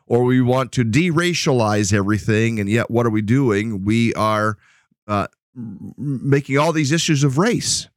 or 0.06 0.26
we 0.26 0.42
want 0.42 0.74
to 0.74 0.84
deracialize 0.84 1.94
everything, 1.94 2.60
and 2.60 2.68
yet 2.68 2.92
what 2.92 3.06
are 3.06 3.10
we 3.10 3.22
doing? 3.22 3.86
We 3.86 4.14
are 4.16 4.58
uh, 5.08 5.28
making 5.56 6.58
all 6.58 6.74
these 6.74 6.92
issues 6.92 7.24
of 7.24 7.38
race. 7.38 7.88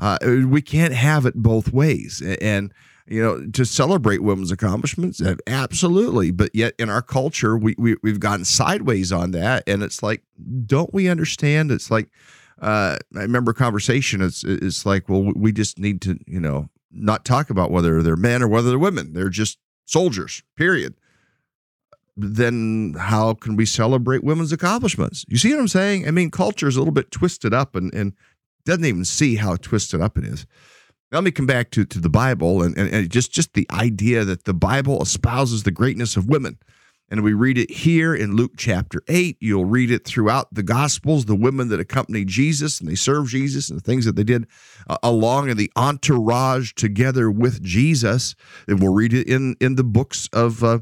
Uh, 0.00 0.18
we 0.48 0.60
can't 0.60 0.92
have 0.92 1.24
it 1.24 1.36
both 1.36 1.72
ways, 1.72 2.20
and 2.40 2.74
you 3.06 3.22
know 3.22 3.46
to 3.52 3.64
celebrate 3.64 4.24
women's 4.24 4.50
accomplishments 4.50 5.22
absolutely. 5.46 6.32
But 6.32 6.52
yet 6.52 6.74
in 6.80 6.90
our 6.90 7.02
culture 7.02 7.56
we, 7.56 7.76
we 7.78 7.94
we've 8.02 8.18
gotten 8.18 8.44
sideways 8.44 9.12
on 9.12 9.30
that. 9.32 9.62
And 9.68 9.84
it's 9.84 10.02
like 10.02 10.24
don't 10.66 10.92
we 10.92 11.08
understand? 11.08 11.70
It's 11.70 11.92
like 11.92 12.08
uh, 12.62 12.96
I 13.14 13.20
remember 13.20 13.52
conversation. 13.52 14.22
It's 14.22 14.44
it's 14.44 14.86
like, 14.86 15.08
well, 15.08 15.32
we 15.34 15.52
just 15.52 15.78
need 15.78 16.00
to, 16.02 16.18
you 16.26 16.40
know, 16.40 16.70
not 16.90 17.24
talk 17.24 17.50
about 17.50 17.70
whether 17.70 18.02
they're 18.02 18.16
men 18.16 18.42
or 18.42 18.48
whether 18.48 18.70
they're 18.70 18.78
women. 18.78 19.12
They're 19.12 19.28
just 19.28 19.58
soldiers. 19.84 20.42
Period. 20.56 20.94
then 22.16 22.94
how 22.98 23.34
can 23.34 23.56
we 23.56 23.64
celebrate 23.66 24.22
women's 24.22 24.52
accomplishments? 24.52 25.24
You 25.28 25.38
see 25.38 25.50
what 25.52 25.60
I'm 25.60 25.68
saying? 25.68 26.06
I 26.06 26.10
mean, 26.10 26.30
culture 26.30 26.68
is 26.68 26.76
a 26.76 26.80
little 26.80 26.92
bit 26.92 27.10
twisted 27.10 27.54
up 27.54 27.74
and, 27.74 27.92
and 27.94 28.12
doesn't 28.64 28.84
even 28.84 29.04
see 29.04 29.36
how 29.36 29.56
twisted 29.56 30.00
up 30.00 30.18
it 30.18 30.24
is. 30.24 30.46
Let 31.10 31.24
me 31.24 31.30
come 31.30 31.46
back 31.46 31.70
to, 31.72 31.84
to 31.84 31.98
the 31.98 32.08
Bible 32.08 32.62
and, 32.62 32.76
and, 32.76 32.92
and 32.92 33.10
just, 33.10 33.32
just 33.32 33.54
the 33.54 33.66
idea 33.70 34.24
that 34.24 34.44
the 34.44 34.54
Bible 34.54 35.02
espouses 35.02 35.62
the 35.62 35.70
greatness 35.70 36.16
of 36.16 36.28
women. 36.28 36.58
And 37.12 37.22
we 37.22 37.34
read 37.34 37.58
it 37.58 37.70
here 37.70 38.14
in 38.14 38.36
Luke 38.36 38.52
chapter 38.56 39.02
8. 39.06 39.36
You'll 39.38 39.66
read 39.66 39.90
it 39.90 40.06
throughout 40.06 40.48
the 40.50 40.62
Gospels, 40.62 41.26
the 41.26 41.36
women 41.36 41.68
that 41.68 41.78
accompanied 41.78 42.28
Jesus 42.28 42.80
and 42.80 42.88
they 42.88 42.94
served 42.94 43.28
Jesus 43.28 43.68
and 43.68 43.78
the 43.78 43.84
things 43.84 44.06
that 44.06 44.16
they 44.16 44.24
did 44.24 44.46
uh, 44.88 44.96
along 45.02 45.50
in 45.50 45.58
the 45.58 45.70
entourage 45.76 46.72
together 46.72 47.30
with 47.30 47.62
Jesus. 47.62 48.34
And 48.66 48.80
we'll 48.80 48.94
read 48.94 49.12
it 49.12 49.28
in, 49.28 49.56
in 49.60 49.74
the 49.74 49.84
books 49.84 50.30
of 50.32 50.64
uh, 50.64 50.78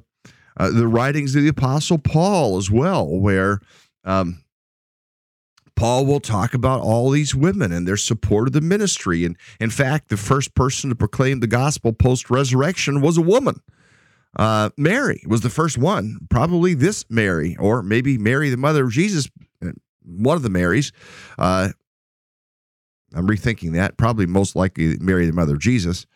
uh, 0.57 0.71
the 0.71 0.87
writings 0.87 1.35
of 1.35 1.43
the 1.43 1.49
Apostle 1.49 1.99
Paul 1.99 2.59
as 2.59 2.71
well, 2.71 3.09
where 3.09 3.59
um, 4.05 4.45
Paul 5.75 6.07
will 6.07 6.21
talk 6.21 6.55
about 6.55 6.81
all 6.81 7.11
these 7.11 7.35
women 7.35 7.73
and 7.73 7.89
their 7.89 7.97
support 7.97 8.47
of 8.47 8.53
the 8.53 8.61
ministry. 8.61 9.25
And 9.25 9.37
in 9.59 9.71
fact, 9.71 10.11
the 10.11 10.17
first 10.17 10.55
person 10.55 10.91
to 10.91 10.95
proclaim 10.95 11.41
the 11.41 11.49
gospel 11.49 11.93
post 11.93 12.31
resurrection 12.31 13.01
was 13.01 13.19
a 13.19 13.23
woman. 13.23 13.61
Uh, 14.37 14.71
Mary 14.77 15.23
was 15.27 15.41
the 15.41 15.51
first 15.51 15.77
one, 15.77 16.19
probably 16.31 16.75
this 16.75 17.05
Mary, 17.11 17.57
or 17.59 17.83
maybe 17.83 18.17
Mary, 18.17 18.49
the 18.51 18.57
mother 18.57 18.85
of 18.85 18.93
Jesus, 18.93 19.29
uh, 19.65 19.73
one 20.05 20.37
of 20.37 20.43
the 20.43 20.51
Marys. 20.51 20.93
Uh, 21.39 21.71
I'm 23.15 23.27
rethinking 23.27 23.73
that. 23.73 23.97
Probably 23.97 24.27
most 24.27 24.55
likely 24.55 24.97
Mary, 25.01 25.27
the 25.27 25.33
mother 25.33 25.55
of 25.55 25.61
Jesus. 25.61 26.07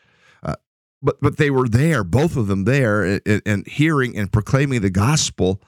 Uh, 0.43 0.55
but 1.03 1.21
but 1.21 1.39
they 1.39 1.51
were 1.51 1.69
there, 1.69 2.05
both 2.05 2.37
of 2.37 2.47
them 2.47 2.65
there, 2.65 3.03
and, 3.27 3.43
and 3.45 3.67
hearing 3.67 4.17
and 4.17 4.31
proclaiming 4.31 4.81
the 4.81 4.91
gospel. 4.91 5.61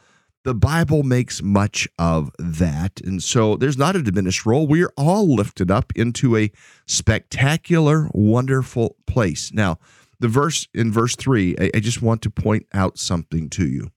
The 0.45 0.55
Bible 0.55 1.03
makes 1.03 1.43
much 1.43 1.89
of 1.99 2.31
that. 2.39 3.01
And 3.05 3.21
so 3.21 3.57
there's 3.57 3.77
not 3.77 3.97
a 3.97 4.03
diminished 4.03 4.47
role. 4.47 4.69
We 4.69 4.85
are 4.85 4.93
all 4.97 5.35
lifted 5.35 5.73
up 5.73 5.93
into 5.97 6.37
a 6.37 6.53
spectacular, 6.87 8.09
wonderful 8.15 8.95
place. 9.09 9.53
Now, 9.53 9.81
the 10.19 10.29
verse 10.29 10.69
in 10.75 10.93
verse 10.93 11.17
3, 11.17 11.57
I, 11.61 11.71
I 11.75 11.81
just 11.81 12.03
want 12.03 12.23
to 12.23 12.31
point 12.31 12.67
out 12.73 12.99
something 12.99 13.49
to 13.51 13.67
you. 13.67 13.91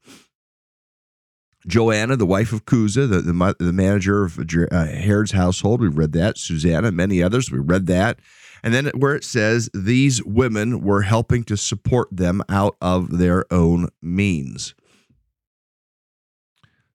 Joanna, 1.67 2.15
the 2.15 2.25
wife 2.25 2.53
of 2.53 2.65
Chuza, 2.65 3.09
the, 3.09 3.21
the, 3.21 3.55
the 3.59 3.73
manager 3.73 4.23
of 4.23 4.39
uh, 4.39 4.85
Herod's 4.85 5.31
household, 5.31 5.81
we 5.81 5.87
read 5.87 6.13
that. 6.13 6.37
Susanna, 6.37 6.91
many 6.91 7.21
others, 7.21 7.51
we 7.51 7.59
read 7.59 7.85
that. 7.87 8.19
And 8.63 8.73
then 8.73 8.87
where 8.95 9.15
it 9.15 9.23
says 9.23 9.69
these 9.73 10.23
women 10.23 10.81
were 10.81 11.01
helping 11.01 11.43
to 11.45 11.57
support 11.57 12.09
them 12.11 12.41
out 12.49 12.75
of 12.81 13.17
their 13.17 13.45
own 13.51 13.89
means. 14.01 14.73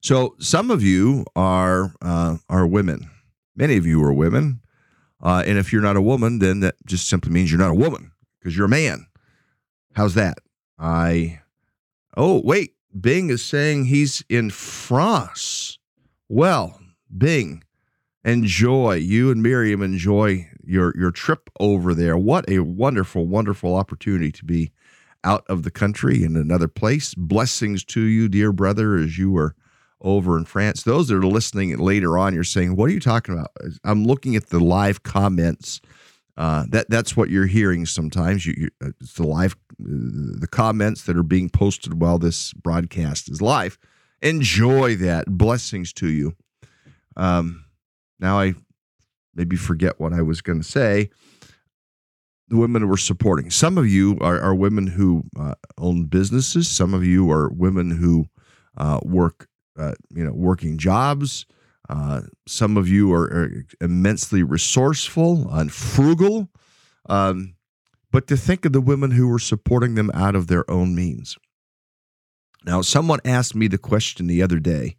So 0.03 0.35
some 0.39 0.71
of 0.71 0.83
you 0.83 1.25
are 1.35 1.95
uh, 2.03 2.37
are 2.51 2.67
women. 2.67 3.09
Many 3.57 3.77
of 3.77 3.87
you 3.87 4.03
are 4.03 4.13
women. 4.13 4.61
Uh, 5.23 5.43
and 5.47 5.57
if 5.57 5.73
you're 5.73 5.81
not 5.81 5.97
a 5.97 6.03
woman, 6.03 6.39
then 6.39 6.61
that 6.61 6.75
just 6.85 7.09
simply 7.09 7.33
means 7.33 7.51
you're 7.51 7.61
not 7.61 7.71
a 7.71 7.75
woman 7.75 8.13
because 8.39 8.55
you're 8.55 8.67
a 8.67 8.69
man. 8.69 9.07
How's 9.95 10.15
that? 10.15 10.39
I. 10.79 11.41
Oh, 12.17 12.41
wait. 12.45 12.75
Bing 12.99 13.31
is 13.31 13.45
saying 13.45 13.87
he's 13.87 14.23
in 14.29 14.51
France. 14.51 15.79
Well, 16.29 16.81
Bing, 17.17 17.65
enjoy. 18.25 18.95
You 18.97 19.31
and 19.31 19.43
Miriam 19.43 19.83
enjoy 19.83 20.49
your, 20.65 20.97
your 20.97 21.11
trip 21.11 21.51
over 21.59 21.95
there. 21.95 22.17
What 22.17 22.49
a 22.49 22.61
wonderful, 22.61 23.27
wonderful 23.27 23.77
opportunity 23.77 24.31
to 24.33 24.45
be 24.45 24.71
out 25.25 25.45
of 25.49 25.63
the 25.63 25.71
country 25.71 26.23
in 26.23 26.37
another 26.37 26.69
place. 26.69 27.15
Blessings 27.15 27.85
to 27.87 28.01
you, 28.01 28.29
dear 28.29 28.53
brother, 28.53 28.95
as 28.97 29.19
you 29.19 29.31
were 29.31 29.57
over 30.01 30.37
in 30.37 30.45
France. 30.45 30.83
Those 30.83 31.09
that 31.09 31.17
are 31.17 31.27
listening 31.27 31.77
later 31.79 32.17
on, 32.19 32.35
you're 32.35 32.45
saying, 32.45 32.77
What 32.77 32.91
are 32.91 32.93
you 32.93 33.01
talking 33.01 33.35
about? 33.35 33.51
I'm 33.85 34.05
looking 34.05 34.37
at 34.37 34.49
the 34.49 34.61
live 34.61 35.03
comments 35.03 35.81
uh, 36.37 36.65
that 36.71 36.91
that's 36.91 37.17
what 37.17 37.31
you're 37.31 37.47
hearing 37.47 37.87
sometimes. 37.87 38.45
You, 38.47 38.55
you, 38.57 38.69
uh, 38.85 38.91
it's 39.01 39.15
the 39.15 39.27
live, 39.27 39.53
uh, 39.73 40.39
the 40.41 40.49
comments 40.51 41.05
that 41.05 41.17
are 41.17 41.23
being 41.23 41.49
posted 41.49 42.01
while 42.01 42.19
this 42.19 42.53
broadcast 42.55 43.31
is 43.31 43.41
live. 43.41 43.79
Enjoy 44.21 44.97
that. 44.97 45.27
Blessings 45.27 45.93
to 45.95 46.09
you. 46.09 46.35
Um, 47.17 47.65
now 48.19 48.39
I 48.41 48.55
maybe 49.35 49.57
forget 49.57 50.01
what 50.01 50.13
I 50.13 50.23
was 50.23 50.41
going 50.41 50.61
to 50.61 50.69
say. 50.69 51.11
The 52.49 52.57
women 52.57 52.89
we're 52.89 52.97
supporting. 52.97 53.51
Some 53.51 53.79
of 53.79 53.89
you 53.89 54.19
are, 54.21 54.41
are 54.41 54.55
women 54.55 54.87
who 54.87 55.25
uh, 55.39 55.55
own 55.79 56.07
businesses. 56.07 56.69
Some 56.69 56.95
of 56.95 57.05
you 57.05 57.31
are 57.31 57.49
women 57.51 57.91
who 57.91 58.27
uh, 58.77 59.01
work, 59.03 59.49
you 59.79 60.25
know, 60.25 60.33
working 60.33 60.79
jobs. 60.79 61.47
Uh, 61.89 62.23
some 62.47 62.77
of 62.77 62.89
you 62.89 63.13
are, 63.13 63.25
are, 63.25 63.65
immensely 63.81 64.43
resourceful 64.43 65.49
and 65.51 65.73
frugal. 65.73 66.49
Um, 67.07 67.57
but 68.11 68.27
to 68.29 68.37
think 68.37 68.65
of 68.65 68.73
the 68.73 68.81
women 68.81 69.11
who 69.11 69.29
were 69.29 69.39
supporting 69.39 69.95
them 69.95 70.11
out 70.15 70.35
of 70.35 70.47
their 70.47 70.69
own 70.71 70.95
means. 70.95 71.37
Now, 72.65 72.81
someone 72.81 73.21
asked 73.25 73.55
me 73.55 73.69
the 73.69 73.77
question 73.77 74.27
the 74.27 74.43
other 74.43 74.59
day, 74.59 74.97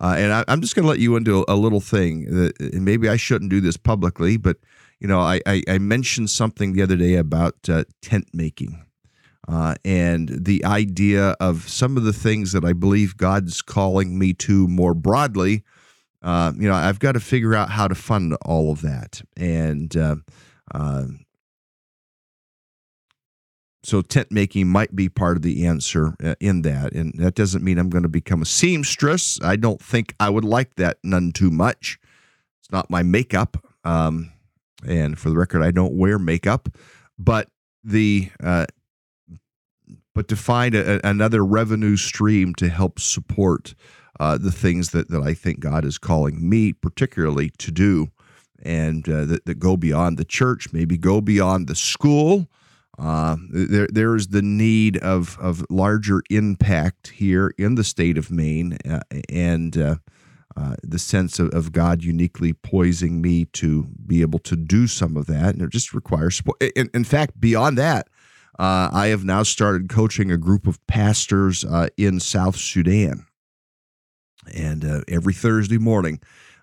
uh, 0.00 0.14
and 0.16 0.32
I, 0.32 0.44
am 0.48 0.62
just 0.62 0.74
going 0.74 0.84
to 0.84 0.88
let 0.88 0.98
you 0.98 1.16
into 1.16 1.40
a, 1.40 1.54
a 1.54 1.56
little 1.56 1.80
thing. 1.80 2.24
That, 2.26 2.58
and 2.60 2.84
maybe 2.84 3.08
I 3.08 3.16
shouldn't 3.16 3.50
do 3.50 3.60
this 3.60 3.76
publicly, 3.76 4.36
but 4.38 4.56
you 5.00 5.08
know, 5.08 5.20
I, 5.20 5.40
I, 5.44 5.62
I 5.68 5.78
mentioned 5.78 6.30
something 6.30 6.72
the 6.72 6.82
other 6.82 6.96
day 6.96 7.16
about 7.16 7.56
uh, 7.68 7.84
tent 8.00 8.28
making. 8.32 8.86
Uh, 9.48 9.74
and 9.84 10.28
the 10.28 10.64
idea 10.64 11.34
of 11.40 11.68
some 11.68 11.96
of 11.96 12.04
the 12.04 12.12
things 12.12 12.52
that 12.52 12.64
I 12.64 12.72
believe 12.72 13.16
God's 13.16 13.60
calling 13.60 14.18
me 14.18 14.32
to 14.34 14.68
more 14.68 14.94
broadly 14.94 15.64
uh, 16.22 16.52
you 16.56 16.68
know, 16.68 16.74
I've 16.74 17.00
got 17.00 17.12
to 17.12 17.20
figure 17.20 17.54
out 17.54 17.70
how 17.70 17.88
to 17.88 17.94
fund 17.94 18.36
all 18.44 18.70
of 18.70 18.82
that. 18.82 19.22
And 19.36 19.94
uh, 19.96 20.16
uh, 20.72 21.04
so 23.82 24.02
tent 24.02 24.30
making 24.30 24.68
might 24.68 24.94
be 24.94 25.08
part 25.08 25.36
of 25.36 25.42
the 25.42 25.66
answer 25.66 26.14
uh, 26.22 26.36
in 26.40 26.62
that. 26.62 26.92
And 26.92 27.12
that 27.18 27.34
doesn't 27.34 27.64
mean 27.64 27.78
I'm 27.78 27.90
going 27.90 28.04
to 28.04 28.08
become 28.08 28.42
a 28.42 28.46
seamstress. 28.46 29.40
I 29.42 29.56
don't 29.56 29.80
think 29.80 30.14
I 30.20 30.30
would 30.30 30.44
like 30.44 30.76
that 30.76 30.98
none 31.02 31.32
too 31.32 31.50
much. 31.50 31.98
It's 32.60 32.70
not 32.70 32.90
my 32.90 33.02
makeup. 33.02 33.56
Um, 33.84 34.32
and 34.86 35.18
for 35.18 35.30
the 35.30 35.36
record, 35.36 35.62
I 35.62 35.72
don't 35.72 35.94
wear 35.94 36.18
makeup. 36.18 36.68
But 37.18 37.48
the 37.82 38.30
uh, 38.42 38.66
but 40.14 40.28
to 40.28 40.36
find 40.36 40.74
a, 40.74 41.04
another 41.06 41.44
revenue 41.44 41.96
stream 41.96 42.54
to 42.56 42.68
help 42.68 43.00
support 43.00 43.74
uh, 44.22 44.38
the 44.38 44.52
things 44.52 44.90
that, 44.90 45.08
that 45.10 45.20
I 45.20 45.34
think 45.34 45.58
God 45.58 45.84
is 45.84 45.98
calling 45.98 46.48
me 46.48 46.72
particularly 46.72 47.50
to 47.58 47.72
do 47.72 48.12
and 48.62 49.08
uh, 49.08 49.24
that, 49.24 49.46
that 49.46 49.58
go 49.58 49.76
beyond 49.76 50.16
the 50.16 50.24
church, 50.24 50.72
maybe 50.72 50.96
go 50.96 51.20
beyond 51.20 51.66
the 51.66 51.74
school. 51.74 52.46
Uh, 52.96 53.36
there, 53.50 53.88
there 53.90 54.14
is 54.14 54.28
the 54.28 54.40
need 54.42 54.96
of, 54.98 55.36
of 55.40 55.66
larger 55.68 56.22
impact 56.30 57.08
here 57.08 57.52
in 57.58 57.74
the 57.74 57.82
state 57.82 58.16
of 58.16 58.30
Maine 58.30 58.78
uh, 58.88 59.00
and 59.28 59.76
uh, 59.76 59.96
uh, 60.56 60.76
the 60.84 61.00
sense 61.00 61.40
of, 61.40 61.52
of 61.52 61.72
God 61.72 62.04
uniquely 62.04 62.52
poising 62.52 63.20
me 63.20 63.46
to 63.46 63.88
be 64.06 64.20
able 64.20 64.38
to 64.40 64.54
do 64.54 64.86
some 64.86 65.16
of 65.16 65.26
that. 65.26 65.54
And 65.56 65.62
it 65.62 65.70
just 65.70 65.92
requires 65.92 66.36
support. 66.36 66.62
In, 66.62 66.88
in 66.94 67.02
fact, 67.02 67.40
beyond 67.40 67.76
that, 67.78 68.06
uh, 68.56 68.88
I 68.92 69.08
have 69.08 69.24
now 69.24 69.42
started 69.42 69.88
coaching 69.88 70.30
a 70.30 70.36
group 70.36 70.68
of 70.68 70.86
pastors 70.86 71.64
uh, 71.64 71.88
in 71.96 72.20
South 72.20 72.54
Sudan. 72.54 73.26
And 74.54 74.84
uh, 74.84 75.00
every 75.08 75.34
Thursday 75.34 75.78
morning, 75.78 76.20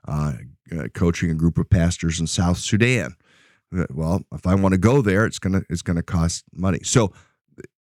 uh, 0.07 0.33
uh, 0.71 0.87
coaching 0.93 1.31
a 1.31 1.35
group 1.35 1.57
of 1.57 1.69
pastors 1.69 2.19
in 2.19 2.27
South 2.27 2.57
Sudan. 2.57 3.15
Uh, 3.75 3.85
well, 3.89 4.21
if 4.33 4.45
I 4.45 4.55
want 4.55 4.73
to 4.73 4.79
go 4.79 5.01
there, 5.01 5.25
it's 5.25 5.39
gonna 5.39 5.63
it's 5.69 5.81
gonna 5.81 6.03
cost 6.03 6.43
money. 6.53 6.79
So 6.83 7.11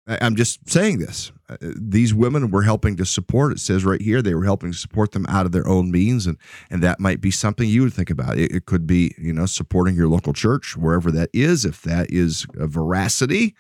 I'm 0.07 0.35
just 0.35 0.69
saying 0.69 0.99
this. 0.99 1.31
These 1.59 2.13
women 2.13 2.49
were 2.49 2.61
helping 2.61 2.95
to 2.97 3.05
support. 3.05 3.51
It 3.51 3.59
says 3.59 3.83
right 3.83 4.01
here 4.01 4.21
they 4.21 4.33
were 4.33 4.45
helping 4.45 4.71
to 4.71 4.77
support 4.77 5.11
them 5.11 5.25
out 5.27 5.45
of 5.45 5.51
their 5.51 5.67
own 5.67 5.91
means, 5.91 6.25
and 6.25 6.37
and 6.69 6.81
that 6.83 6.99
might 6.99 7.19
be 7.19 7.31
something 7.31 7.67
you 7.67 7.83
would 7.83 7.93
think 7.93 8.09
about. 8.09 8.37
It, 8.37 8.51
it 8.51 8.65
could 8.65 8.87
be 8.87 9.13
you 9.17 9.33
know 9.33 9.45
supporting 9.45 9.95
your 9.95 10.07
local 10.07 10.33
church 10.33 10.77
wherever 10.77 11.11
that 11.11 11.29
is, 11.33 11.65
if 11.65 11.81
that 11.81 12.11
is 12.11 12.45
a 12.57 12.67
veracity 12.67 13.55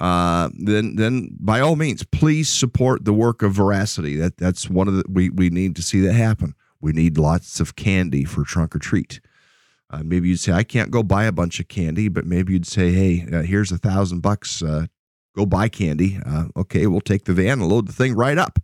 uh, 0.00 0.50
then 0.54 0.96
then 0.96 1.36
by 1.40 1.60
all 1.60 1.76
means, 1.76 2.04
please 2.04 2.48
support 2.48 3.04
the 3.04 3.12
work 3.12 3.42
of 3.42 3.52
Veracity. 3.52 4.16
That 4.16 4.36
that's 4.36 4.70
one 4.70 4.88
of 4.88 4.94
the 4.94 5.04
we 5.08 5.30
we 5.30 5.50
need 5.50 5.76
to 5.76 5.82
see 5.82 6.00
that 6.00 6.12
happen. 6.12 6.54
We 6.80 6.92
need 6.92 7.18
lots 7.18 7.60
of 7.60 7.76
candy 7.76 8.24
for 8.24 8.44
trunk 8.44 8.76
or 8.76 8.78
treat. 8.78 9.20
Uh, 9.90 10.02
maybe 10.04 10.28
you'd 10.28 10.40
say 10.40 10.52
I 10.52 10.64
can't 10.64 10.90
go 10.90 11.02
buy 11.02 11.24
a 11.24 11.32
bunch 11.32 11.60
of 11.60 11.68
candy, 11.68 12.08
but 12.08 12.26
maybe 12.26 12.52
you'd 12.52 12.66
say, 12.66 12.92
hey, 12.92 13.26
uh, 13.32 13.42
here's 13.42 13.72
a 13.72 13.78
thousand 13.78 14.20
bucks. 14.20 14.62
Uh, 14.62 14.86
go 15.34 15.46
buy 15.46 15.68
candy. 15.68 16.18
Uh, 16.24 16.44
okay, 16.56 16.86
we'll 16.86 17.00
take 17.00 17.24
the 17.24 17.32
van 17.32 17.60
and 17.60 17.68
load 17.68 17.88
the 17.88 17.92
thing 17.92 18.14
right 18.14 18.38
up. 18.38 18.58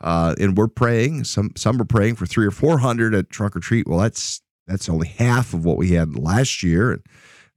Uh, 0.00 0.34
and 0.38 0.56
we're 0.56 0.68
praying. 0.68 1.24
Some 1.24 1.52
some 1.56 1.80
are 1.80 1.86
praying 1.86 2.16
for 2.16 2.26
three 2.26 2.46
or 2.46 2.50
four 2.50 2.78
hundred 2.78 3.14
at 3.14 3.30
trunk 3.30 3.56
or 3.56 3.60
treat. 3.60 3.88
Well, 3.88 3.98
that's 3.98 4.42
that's 4.66 4.88
only 4.88 5.08
half 5.08 5.54
of 5.54 5.64
what 5.64 5.78
we 5.78 5.92
had 5.92 6.18
last 6.18 6.62
year. 6.62 6.92
And 6.92 7.02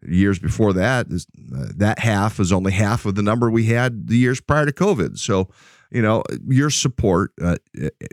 years 0.02 0.40
before 0.40 0.74
that, 0.74 1.08
uh, 1.08 1.66
that 1.76 2.00
half 2.00 2.40
is 2.40 2.52
only 2.52 2.72
half 2.72 3.06
of 3.06 3.16
the 3.16 3.22
number 3.22 3.50
we 3.50 3.66
had 3.66 4.08
the 4.08 4.18
years 4.18 4.40
prior 4.40 4.66
to 4.66 4.72
COVID. 4.72 5.18
So 5.18 5.50
you 5.92 6.02
know, 6.02 6.24
your 6.48 6.70
support, 6.70 7.32
uh, 7.42 7.58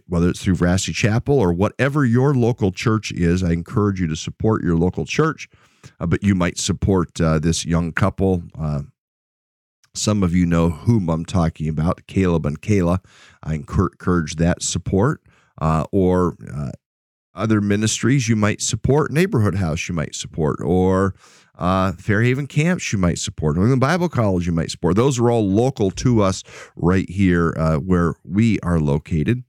whether 0.06 0.30
it's 0.30 0.42
through 0.42 0.54
Veracity 0.54 0.92
Chapel 0.92 1.38
or 1.38 1.52
whatever 1.52 2.04
your 2.04 2.34
local 2.34 2.72
church 2.72 3.12
is, 3.12 3.42
I 3.42 3.52
encourage 3.52 4.00
you 4.00 4.06
to 4.06 4.16
support 4.16 4.62
your 4.62 4.76
local 4.76 5.04
church. 5.04 5.48
Uh, 6.00 6.06
but 6.06 6.22
you 6.22 6.34
might 6.34 6.58
support 6.58 7.20
uh, 7.20 7.38
this 7.38 7.64
young 7.64 7.92
couple. 7.92 8.42
Uh, 8.58 8.82
some 9.94 10.22
of 10.22 10.34
you 10.34 10.46
know 10.46 10.70
whom 10.70 11.08
I'm 11.08 11.24
talking 11.24 11.68
about, 11.68 12.06
Caleb 12.06 12.46
and 12.46 12.60
Kayla. 12.60 12.98
I 13.42 13.54
encourage 13.54 14.36
that 14.36 14.62
support. 14.62 15.22
Uh, 15.58 15.86
or 15.90 16.36
other 17.34 17.62
ministries 17.62 18.28
you 18.28 18.36
might 18.36 18.60
support, 18.60 19.10
neighborhood 19.10 19.54
house 19.54 19.88
you 19.88 19.94
might 19.94 20.14
support, 20.14 20.58
or 20.62 21.14
uh, 21.56 21.92
Fairhaven 21.92 22.46
camps 22.46 22.92
you 22.92 22.98
might 22.98 23.18
support, 23.18 23.56
New 23.56 23.76
Bible 23.76 24.08
College 24.08 24.46
you 24.46 24.52
might 24.52 24.70
support. 24.70 24.96
Those 24.96 25.18
are 25.18 25.30
all 25.30 25.48
local 25.48 25.90
to 25.92 26.22
us 26.22 26.42
right 26.76 27.08
here 27.08 27.54
uh, 27.56 27.76
where 27.76 28.14
we 28.24 28.58
are 28.60 28.78
located. 28.78 29.42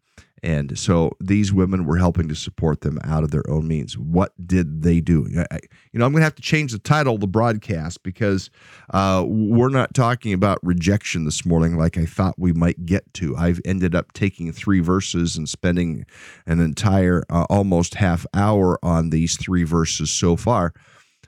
And 0.43 0.77
so 0.77 1.11
these 1.19 1.51
women 1.51 1.85
were 1.85 1.97
helping 1.97 2.27
to 2.27 2.35
support 2.35 2.81
them 2.81 2.99
out 3.03 3.23
of 3.23 3.31
their 3.31 3.49
own 3.49 3.67
means. 3.67 3.97
What 3.97 4.33
did 4.45 4.83
they 4.83 5.01
do? 5.01 5.27
I, 5.51 5.59
you 5.91 5.99
know, 5.99 6.05
I'm 6.05 6.11
going 6.11 6.21
to 6.21 6.25
have 6.25 6.35
to 6.35 6.41
change 6.41 6.71
the 6.71 6.79
title 6.79 7.15
of 7.15 7.21
the 7.21 7.27
broadcast 7.27 8.03
because 8.03 8.51
uh, 8.91 9.25
we're 9.27 9.69
not 9.69 9.95
talking 9.95 10.33
about 10.33 10.59
rejection 10.61 11.25
this 11.25 11.45
morning 11.45 11.75
like 11.77 11.97
I 11.97 12.05
thought 12.05 12.35
we 12.37 12.53
might 12.53 12.85
get 12.85 13.11
to. 13.15 13.35
I've 13.35 13.59
ended 13.65 13.95
up 13.95 14.13
taking 14.13 14.51
three 14.51 14.79
verses 14.79 15.35
and 15.37 15.49
spending 15.49 16.05
an 16.45 16.59
entire 16.59 17.23
uh, 17.29 17.45
almost 17.49 17.95
half 17.95 18.25
hour 18.33 18.79
on 18.83 19.09
these 19.09 19.37
three 19.37 19.63
verses 19.63 20.11
so 20.11 20.35
far. 20.35 20.73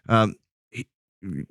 Um, 0.08 0.36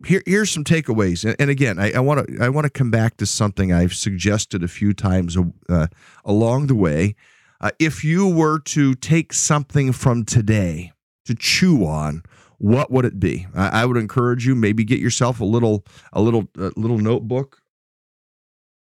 here, 0.05 0.23
here's 0.27 0.51
some 0.51 0.65
takeaways, 0.65 1.25
and, 1.25 1.37
and 1.39 1.51
again, 1.51 1.79
I 1.79 2.01
want 2.01 2.27
to 2.27 2.43
I 2.43 2.49
want 2.49 2.65
to 2.65 2.71
come 2.71 2.91
back 2.91 3.17
to 3.19 3.27
something 3.27 3.73
I've 3.73 3.95
suggested 3.95 4.63
a 4.63 4.69
few 4.69 4.95
times 4.95 5.37
uh, 5.69 5.87
along 6.25 6.69
the 6.69 6.75
way 6.75 7.15
uh, 7.61 7.71
if 7.79 8.05
you 8.05 8.29
were 8.29 8.61
to 8.61 8.95
take 8.95 9.33
something 9.33 9.93
from 9.93 10.25
today 10.25 10.93
to 11.25 11.35
chew 11.35 11.85
on, 11.85 12.23
what 12.59 12.91
would 12.91 13.05
it 13.05 13.19
be? 13.19 13.47
I, 13.55 13.83
I 13.83 13.85
would 13.85 13.97
encourage 13.97 14.47
you 14.47 14.55
maybe 14.55 14.85
get 14.85 15.01
yourself 15.01 15.41
a 15.41 15.45
little 15.45 15.85
a 16.13 16.21
little 16.21 16.49
a 16.57 16.73
little 16.77 16.99
notebook. 16.99 17.61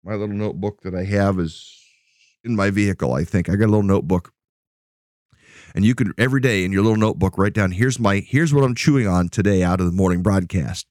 My 0.04 0.14
little 0.14 0.36
notebook 0.36 0.82
that 0.82 0.94
I 0.94 1.04
have 1.04 1.38
is 1.38 1.74
in 2.44 2.56
my 2.56 2.70
vehicle. 2.70 3.14
I 3.14 3.24
think 3.24 3.48
I 3.48 3.56
got 3.56 3.66
a 3.66 3.72
little 3.72 3.82
notebook, 3.82 4.32
and 5.74 5.85
you 5.85 5.94
could 5.94 6.12
every 6.18 6.40
day 6.40 6.64
in 6.64 6.72
your 6.72 6.83
little 6.83 6.96
notebook 6.96 7.38
write 7.38 7.52
down 7.52 7.70
here's 7.72 7.98
my 7.98 8.18
here's 8.18 8.52
what 8.52 8.64
I'm 8.64 8.74
chewing 8.74 9.07
on 9.07 9.28
today 9.28 9.62
out 9.62 9.81
of 9.81 9.87
the 9.87 9.92
morning 9.92 10.22
broadcast, 10.22 10.87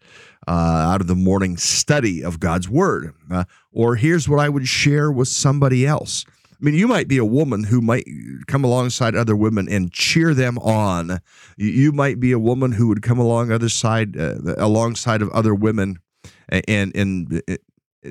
uh, 0.48 0.52
out 0.52 1.02
of 1.02 1.08
the 1.08 1.16
morning 1.16 1.58
study 1.58 2.24
of 2.24 2.40
God's 2.40 2.70
word, 2.70 3.14
uh, 3.32 3.46
or 3.72 3.96
here's 3.96 4.28
what 4.30 4.40
I 4.40 4.50
would 4.50 4.68
share 4.68 5.12
with 5.12 5.28
somebody 5.28 5.86
else. 5.86 6.26
I 6.60 6.66
mean, 6.66 6.74
you 6.74 6.88
might 6.88 7.08
be 7.08 7.18
a 7.18 7.26
woman 7.26 7.66
who 7.66 7.82
might 7.82 8.06
come 8.48 8.64
alongside 8.64 9.16
other 9.16 9.36
women 9.36 9.70
and 9.70 9.92
cheer 9.92 10.34
them 10.34 10.58
on. 10.58 11.20
You 11.56 11.92
might 11.92 12.20
be 12.20 12.32
a 12.32 12.40
woman 12.40 12.72
who 12.72 12.88
would 12.88 13.04
come 13.04 13.20
along 13.20 13.52
other 13.52 13.70
side 13.70 14.18
uh, 14.18 14.56
alongside 14.58 15.22
of 15.22 15.30
other 15.30 15.54
women 15.54 16.00
and 16.50 16.66
and, 16.68 16.96
and 16.96 17.42
uh, 17.48 18.10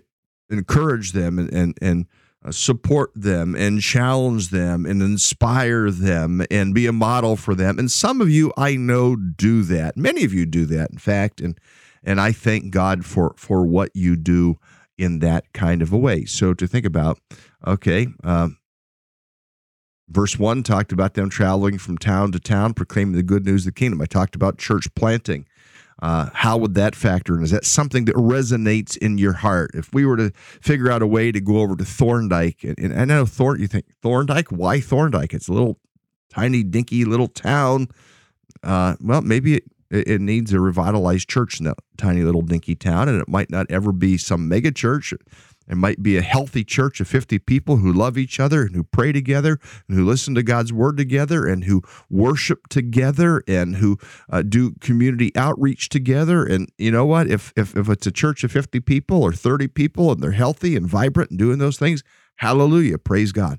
encourage 0.48 1.12
them 1.12 1.38
and 1.40 1.52
and, 1.52 1.78
and 1.82 2.04
uh, 2.04 2.25
support 2.50 3.10
them 3.14 3.54
and 3.54 3.80
challenge 3.80 4.50
them 4.50 4.86
and 4.86 5.02
inspire 5.02 5.90
them 5.90 6.42
and 6.50 6.74
be 6.74 6.86
a 6.86 6.92
model 6.92 7.36
for 7.36 7.54
them. 7.54 7.78
And 7.78 7.90
some 7.90 8.20
of 8.20 8.30
you 8.30 8.52
I 8.56 8.76
know 8.76 9.16
do 9.16 9.62
that. 9.64 9.96
Many 9.96 10.24
of 10.24 10.32
you 10.32 10.46
do 10.46 10.64
that, 10.66 10.90
in 10.90 10.98
fact, 10.98 11.40
and 11.40 11.58
and 12.02 12.20
I 12.20 12.32
thank 12.32 12.70
God 12.70 13.04
for 13.04 13.34
for 13.36 13.66
what 13.66 13.90
you 13.94 14.16
do 14.16 14.58
in 14.98 15.18
that 15.20 15.52
kind 15.52 15.82
of 15.82 15.92
a 15.92 15.98
way. 15.98 16.24
So 16.24 16.54
to 16.54 16.66
think 16.66 16.86
about, 16.86 17.18
okay, 17.66 18.06
um, 18.24 18.58
verse 20.08 20.38
one 20.38 20.62
talked 20.62 20.92
about 20.92 21.14
them 21.14 21.28
traveling 21.28 21.78
from 21.78 21.98
town 21.98 22.32
to 22.32 22.40
town, 22.40 22.74
proclaiming 22.74 23.14
the 23.14 23.22
good 23.22 23.44
news 23.44 23.66
of 23.66 23.74
the 23.74 23.78
kingdom. 23.78 24.00
I 24.00 24.06
talked 24.06 24.34
about 24.34 24.58
church 24.58 24.86
planting. 24.94 25.46
Uh, 26.02 26.28
how 26.34 26.58
would 26.58 26.74
that 26.74 26.94
factor 26.94 27.36
in? 27.36 27.42
Is 27.42 27.52
that 27.52 27.64
something 27.64 28.04
that 28.04 28.14
resonates 28.16 28.96
in 28.98 29.16
your 29.16 29.32
heart? 29.32 29.70
If 29.74 29.92
we 29.94 30.04
were 30.04 30.16
to 30.16 30.30
figure 30.60 30.90
out 30.90 31.00
a 31.00 31.06
way 31.06 31.32
to 31.32 31.40
go 31.40 31.58
over 31.58 31.74
to 31.76 31.84
Thorndike, 31.84 32.62
and, 32.62 32.78
and 32.78 33.00
I 33.00 33.04
know 33.06 33.24
Thorn, 33.24 33.60
you 33.60 33.66
think 33.66 33.86
Thorndike? 34.02 34.48
Why 34.48 34.80
Thorndike? 34.80 35.32
It's 35.32 35.48
a 35.48 35.52
little 35.52 35.78
tiny, 36.30 36.62
dinky 36.62 37.04
little 37.04 37.28
town. 37.28 37.88
Uh, 38.62 38.96
well, 39.00 39.22
maybe 39.22 39.54
it, 39.54 39.64
it 39.90 40.20
needs 40.20 40.52
a 40.52 40.60
revitalized 40.60 41.28
church 41.28 41.60
in 41.60 41.64
that 41.64 41.78
tiny 41.96 42.22
little 42.22 42.42
dinky 42.42 42.74
town, 42.74 43.08
and 43.08 43.20
it 43.20 43.28
might 43.28 43.50
not 43.50 43.66
ever 43.70 43.90
be 43.92 44.18
some 44.18 44.48
mega 44.48 44.72
church. 44.72 45.14
It 45.68 45.76
might 45.76 46.02
be 46.02 46.16
a 46.16 46.22
healthy 46.22 46.64
church 46.64 47.00
of 47.00 47.08
50 47.08 47.38
people 47.40 47.78
who 47.78 47.92
love 47.92 48.16
each 48.16 48.38
other 48.38 48.62
and 48.62 48.74
who 48.74 48.84
pray 48.84 49.12
together 49.12 49.58
and 49.88 49.96
who 49.96 50.04
listen 50.04 50.34
to 50.36 50.42
God's 50.42 50.72
word 50.72 50.96
together 50.96 51.46
and 51.46 51.64
who 51.64 51.82
worship 52.08 52.68
together 52.68 53.42
and 53.48 53.76
who 53.76 53.98
uh, 54.30 54.42
do 54.42 54.72
community 54.80 55.34
outreach 55.34 55.88
together. 55.88 56.44
And 56.44 56.70
you 56.78 56.90
know 56.90 57.06
what? 57.06 57.28
If, 57.28 57.52
if, 57.56 57.76
if 57.76 57.88
it's 57.88 58.06
a 58.06 58.12
church 58.12 58.44
of 58.44 58.52
50 58.52 58.80
people 58.80 59.22
or 59.22 59.32
30 59.32 59.68
people 59.68 60.12
and 60.12 60.22
they're 60.22 60.32
healthy 60.32 60.76
and 60.76 60.86
vibrant 60.86 61.30
and 61.30 61.38
doing 61.38 61.58
those 61.58 61.78
things, 61.78 62.02
hallelujah, 62.36 62.98
praise 62.98 63.32
God. 63.32 63.58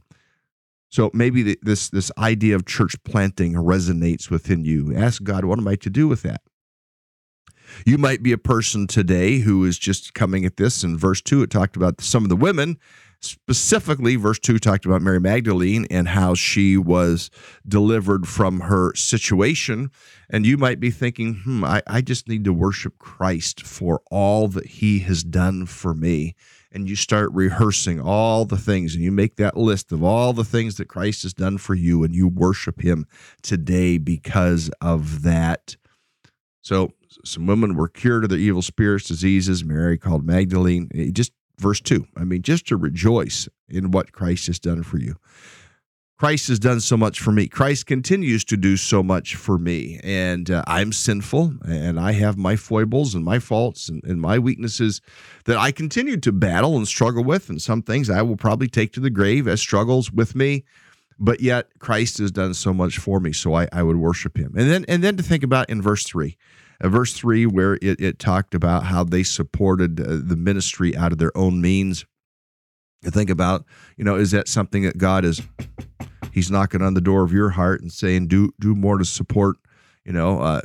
So 0.90 1.12
maybe 1.14 1.44
the, 1.44 1.60
this 1.62 1.90
this 1.90 2.12
idea 2.18 2.56
of 2.56 2.66
church 2.66 2.96
planting 3.04 3.56
resonates 3.56 4.30
within 4.30 4.64
you. 4.64 4.96
Ask 4.96 5.24
God, 5.24 5.44
what 5.44 5.60
am 5.60 5.68
I 5.68 5.76
to 5.76 5.90
do 5.90 6.08
with 6.08 6.22
that? 6.24 6.42
You 7.86 7.98
might 7.98 8.24
be 8.24 8.32
a 8.32 8.38
person 8.38 8.88
today 8.88 9.40
who 9.40 9.66
is 9.66 9.78
just 9.78 10.14
coming 10.14 10.46
at 10.46 10.58
this. 10.58 10.84
In 10.84 10.98
verse 10.98 11.22
2, 11.22 11.44
it 11.44 11.50
talked 11.50 11.76
about 11.76 12.02
some 12.02 12.24
of 12.24 12.30
the 12.30 12.36
women. 12.36 12.78
Specifically, 13.20 14.16
verse 14.16 14.38
2 14.38 14.60
talked 14.60 14.86
about 14.86 15.02
Mary 15.02 15.20
Magdalene 15.20 15.88
and 15.90 16.08
how 16.08 16.36
she 16.36 16.78
was 16.78 17.32
delivered 17.68 18.28
from 18.28 18.62
her 18.62 18.94
situation. 18.96 19.90
And 20.30 20.46
you 20.46 20.58
might 20.58 20.80
be 20.80 20.92
thinking, 20.92 21.42
hmm, 21.44 21.64
I, 21.64 21.82
I 21.88 22.02
just 22.02 22.28
need 22.28 22.44
to 22.44 22.54
worship 22.54 23.00
Christ 23.00 23.66
for 23.66 24.02
all 24.12 24.48
that 24.50 24.68
he 24.68 25.00
has 25.00 25.24
done 25.24 25.66
for 25.66 25.96
me 25.96 26.36
and 26.72 26.88
you 26.88 26.96
start 26.96 27.32
rehearsing 27.34 28.00
all 28.00 28.46
the 28.46 28.58
things 28.58 28.94
and 28.94 29.04
you 29.04 29.12
make 29.12 29.38
that 29.38 29.58
list 29.58 29.92
of 29.92 30.04
all 30.04 30.34
the 30.34 30.44
things 30.44 30.76
that 30.76 30.88
Christ 30.88 31.24
has 31.24 31.34
done 31.34 31.58
for 31.58 31.74
you 31.74 32.04
and 32.04 32.14
you 32.14 32.28
worship 32.28 32.82
him 32.82 33.08
today 33.42 33.98
because 33.98 34.70
of 34.82 35.24
that. 35.24 35.76
So 36.62 36.92
some 37.24 37.48
women 37.48 37.76
were 37.76 37.88
cured 37.88 38.24
of 38.24 38.30
their 38.30 38.40
evil 38.40 38.62
spirits, 38.62 39.08
diseases. 39.08 39.64
Mary 39.64 39.98
called 39.98 40.26
Magdalene. 40.26 40.90
Eh, 40.94 41.10
just 41.12 41.32
verse 41.60 41.82
2. 41.82 42.06
I 42.16 42.24
mean, 42.24 42.42
just 42.42 42.68
to 42.68 42.78
rejoice 42.78 43.48
in 43.70 43.92
what 43.92 44.12
Christ 44.12 44.48
has 44.48 44.60
done 44.60 44.84
for 44.84 45.00
you. 45.00 45.16
Christ 46.18 46.48
has 46.48 46.58
done 46.58 46.80
so 46.80 46.98
much 46.98 47.20
for 47.20 47.32
me. 47.32 47.48
Christ 47.48 47.86
continues 47.86 48.44
to 48.46 48.58
do 48.58 48.76
so 48.76 49.04
much 49.04 49.36
for 49.36 49.60
me. 49.60 50.00
And 50.04 50.50
uh, 50.50 50.64
I'm 50.66 50.92
sinful 50.92 51.54
and 51.64 52.00
I 52.00 52.14
have 52.14 52.38
my 52.38 52.56
foibles 52.56 53.14
and 53.14 53.24
my 53.24 53.38
faults 53.38 53.88
and, 53.88 54.04
and, 54.04 54.20
my 54.20 54.40
weaknesses 54.40 55.00
that 55.46 55.58
I 55.58 55.72
continue 55.72 56.18
to 56.18 56.32
battle 56.32 56.76
and 56.76 56.88
struggle 56.88 57.24
with. 57.24 57.50
And 57.50 57.62
some 57.62 57.84
things 57.84 58.10
I 58.10 58.24
will 58.24 58.36
probably 58.36 58.68
take 58.68 58.94
to 58.94 59.00
the 59.00 59.12
grave 59.12 59.48
as 59.48 59.62
struggles 59.62 60.12
with 60.12 60.36
me. 60.36 60.64
But 61.20 61.40
yet 61.40 61.68
Christ 61.78 62.18
has 62.18 62.32
done 62.32 62.56
so 62.56 62.74
much 62.74 62.98
for 62.98 63.20
me. 63.20 63.32
So 63.32 63.54
I, 63.54 63.68
I 63.72 63.84
would 63.84 63.98
worship 63.98 64.38
him. 64.38 64.56
And 64.58 64.72
then 64.72 64.86
and 64.88 65.04
then 65.04 65.18
to 65.18 65.24
think 65.24 65.44
about 65.44 65.70
in 65.70 65.84
verse 65.84 66.04
three, 66.04 66.36
uh, 66.82 66.90
verse 66.90 67.14
three, 67.14 67.46
where 67.46 67.76
it, 67.76 68.00
it 68.00 68.20
talked 68.20 68.54
about 68.54 68.86
how 68.86 69.04
they 69.04 69.24
supported 69.24 70.00
uh, 70.00 70.20
the 70.24 70.36
ministry 70.36 70.96
out 70.96 71.12
of 71.12 71.18
their 71.18 71.36
own 71.38 71.62
means. 71.62 72.06
To 73.04 73.12
think 73.12 73.30
about, 73.30 73.64
you 73.96 74.04
know, 74.04 74.16
is 74.16 74.32
that 74.32 74.48
something 74.48 74.82
that 74.82 74.98
God 74.98 75.24
is 75.24 75.42
he's 76.32 76.50
knocking 76.50 76.82
on 76.82 76.96
the 76.96 77.02
door 77.02 77.24
of 77.24 77.32
your 77.32 77.52
heart 77.52 77.82
and 77.82 77.92
saying, 77.92 78.28
"Do 78.28 78.52
do 78.60 78.76
more 78.76 78.98
to 78.98 79.06
support." 79.06 79.58
You 80.04 80.14
know, 80.14 80.40
uh, 80.40 80.62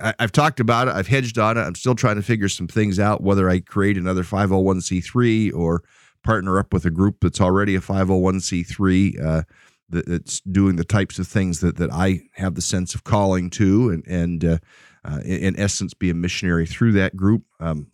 I, 0.00 0.14
have 0.18 0.32
talked 0.32 0.60
about 0.60 0.88
it. 0.88 0.94
I've 0.94 1.06
hedged 1.06 1.38
on 1.38 1.56
it. 1.56 1.62
I'm 1.62 1.74
still 1.74 1.94
trying 1.94 2.16
to 2.16 2.22
figure 2.22 2.48
some 2.48 2.68
things 2.68 2.98
out. 2.98 3.22
Whether 3.22 3.48
I 3.48 3.60
create 3.60 3.96
another 3.96 4.22
501c3 4.22 5.54
or 5.54 5.82
partner 6.22 6.58
up 6.58 6.72
with 6.72 6.84
a 6.84 6.90
group 6.90 7.18
that's 7.20 7.40
already 7.40 7.74
a 7.74 7.80
501c3 7.80 9.24
uh, 9.24 9.42
that, 9.90 10.06
that's 10.06 10.40
doing 10.40 10.76
the 10.76 10.84
types 10.84 11.18
of 11.18 11.26
things 11.26 11.60
that 11.60 11.76
that 11.76 11.92
I 11.92 12.22
have 12.34 12.54
the 12.54 12.62
sense 12.62 12.94
of 12.94 13.04
calling 13.04 13.50
to, 13.50 13.90
and 13.90 14.06
and 14.06 14.44
uh, 14.44 14.58
uh, 15.04 15.20
in, 15.24 15.54
in, 15.54 15.60
essence, 15.60 15.94
be 15.94 16.10
a 16.10 16.14
missionary 16.14 16.66
through 16.66 16.92
that 16.92 17.16
group. 17.16 17.44
Um, 17.60 17.88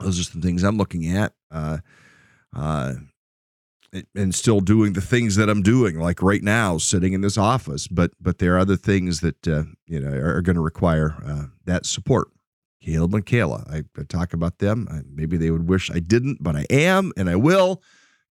those 0.00 0.20
are 0.20 0.24
some 0.24 0.42
things 0.42 0.62
I'm 0.62 0.76
looking 0.76 1.06
at. 1.16 1.32
Uh, 1.50 1.78
uh, 2.54 2.94
and 4.14 4.34
still 4.34 4.60
doing 4.60 4.92
the 4.92 5.00
things 5.00 5.36
that 5.36 5.48
I'm 5.48 5.62
doing, 5.62 5.98
like 5.98 6.22
right 6.22 6.42
now, 6.42 6.76
sitting 6.78 7.12
in 7.12 7.20
this 7.20 7.38
office. 7.38 7.88
But 7.88 8.12
but 8.20 8.38
there 8.38 8.54
are 8.54 8.58
other 8.58 8.76
things 8.76 9.20
that 9.20 9.48
uh, 9.48 9.64
you 9.86 10.00
know 10.00 10.10
are, 10.10 10.36
are 10.36 10.42
going 10.42 10.56
to 10.56 10.62
require 10.62 11.16
uh, 11.24 11.44
that 11.64 11.86
support. 11.86 12.28
Caleb 12.82 13.14
and 13.14 13.26
Kayla, 13.26 13.68
I, 13.68 13.82
I 13.98 14.04
talk 14.04 14.32
about 14.32 14.58
them. 14.58 14.86
I, 14.90 15.00
maybe 15.12 15.36
they 15.36 15.50
would 15.50 15.68
wish 15.68 15.90
I 15.90 15.98
didn't, 15.98 16.42
but 16.42 16.54
I 16.54 16.66
am, 16.70 17.12
and 17.16 17.28
I 17.28 17.34
will, 17.34 17.82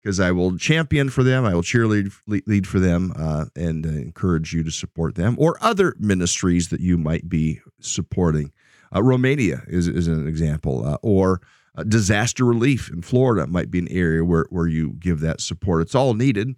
because 0.05 0.21
I 0.21 0.31
will 0.31 0.59
champion 0.59 1.09
for 1.09 1.25
them. 1.25 1.47
I 1.47 1.55
will 1.55 1.63
cheerlead 1.63 2.13
lead 2.27 2.67
for 2.67 2.79
them, 2.79 3.13
uh, 3.17 3.47
and 3.57 3.87
uh, 3.87 3.89
encourage 3.89 4.53
you 4.53 4.63
to 4.63 4.71
support 4.71 5.15
them 5.15 5.35
or 5.39 5.57
other 5.63 5.95
ministries 5.99 6.69
that 6.69 6.81
you 6.81 6.99
might 6.99 7.29
be 7.29 7.61
supporting. 7.81 8.53
Uh, 8.95 9.03
Romania 9.03 9.63
is 9.67 9.89
is 9.89 10.07
an 10.07 10.29
example, 10.29 10.87
uh, 10.87 10.99
or 11.03 11.41
Uh, 11.77 11.83
disaster 11.83 12.45
relief 12.47 12.89
in 12.93 13.03
Florida 13.03 13.49
might 13.49 13.69
be 13.69 13.81
an 13.81 13.89
area 13.91 14.23
where, 14.23 14.47
where 14.51 14.69
you 14.69 14.95
give 15.01 15.19
that 15.19 15.41
support. 15.41 15.83
It's 15.83 15.97
all 15.97 16.15
needed. 16.15 16.49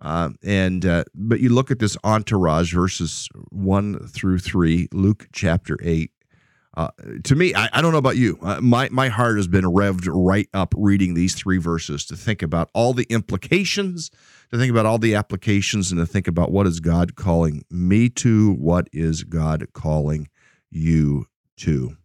Uh, 0.00 0.30
and 0.44 0.82
but 1.12 1.40
you 1.40 1.52
look 1.52 1.70
at 1.72 1.78
this 1.80 1.96
entourage 2.04 2.72
verses 2.72 3.28
one 3.50 3.98
through 4.06 4.38
three, 4.38 4.86
Luke 4.92 5.26
chapter 5.32 5.76
eight. 5.82 6.12
Uh, 6.76 6.88
to 7.24 7.34
me, 7.34 7.52
I, 7.54 7.68
I, 7.72 7.82
don't 7.82 7.90
know 7.90 7.98
about 7.98 8.16
you. 8.16 8.38
Uh, 8.40 8.60
my 8.60 8.88
my 8.90 9.08
heart 9.08 9.36
has 9.36 9.48
been 9.48 9.64
revved 9.64 10.08
right 10.08 10.48
up 10.54 10.72
reading 10.76 11.14
these 11.14 11.34
three 11.34 11.58
verses 11.58 12.04
to 12.06 12.16
think 12.16 12.42
about 12.42 12.70
all 12.74 12.92
the 12.92 13.06
implications, 13.10 14.10
to 14.50 14.56
think 14.56 14.70
about 14.70 14.86
all 14.86 14.98
the 14.98 15.16
applications, 15.16 15.90
and 15.90 15.98
to 15.98 16.06
think 16.06 16.28
about 16.28 16.52
what 16.52 16.68
is 16.68 16.78
God 16.78 17.16
calling 17.16 17.64
me 17.70 18.08
to, 18.10 18.52
what 18.52 18.88
is 18.92 19.24
God 19.24 19.66
calling 19.72 20.28
you 20.70 21.26
to. 21.58 21.96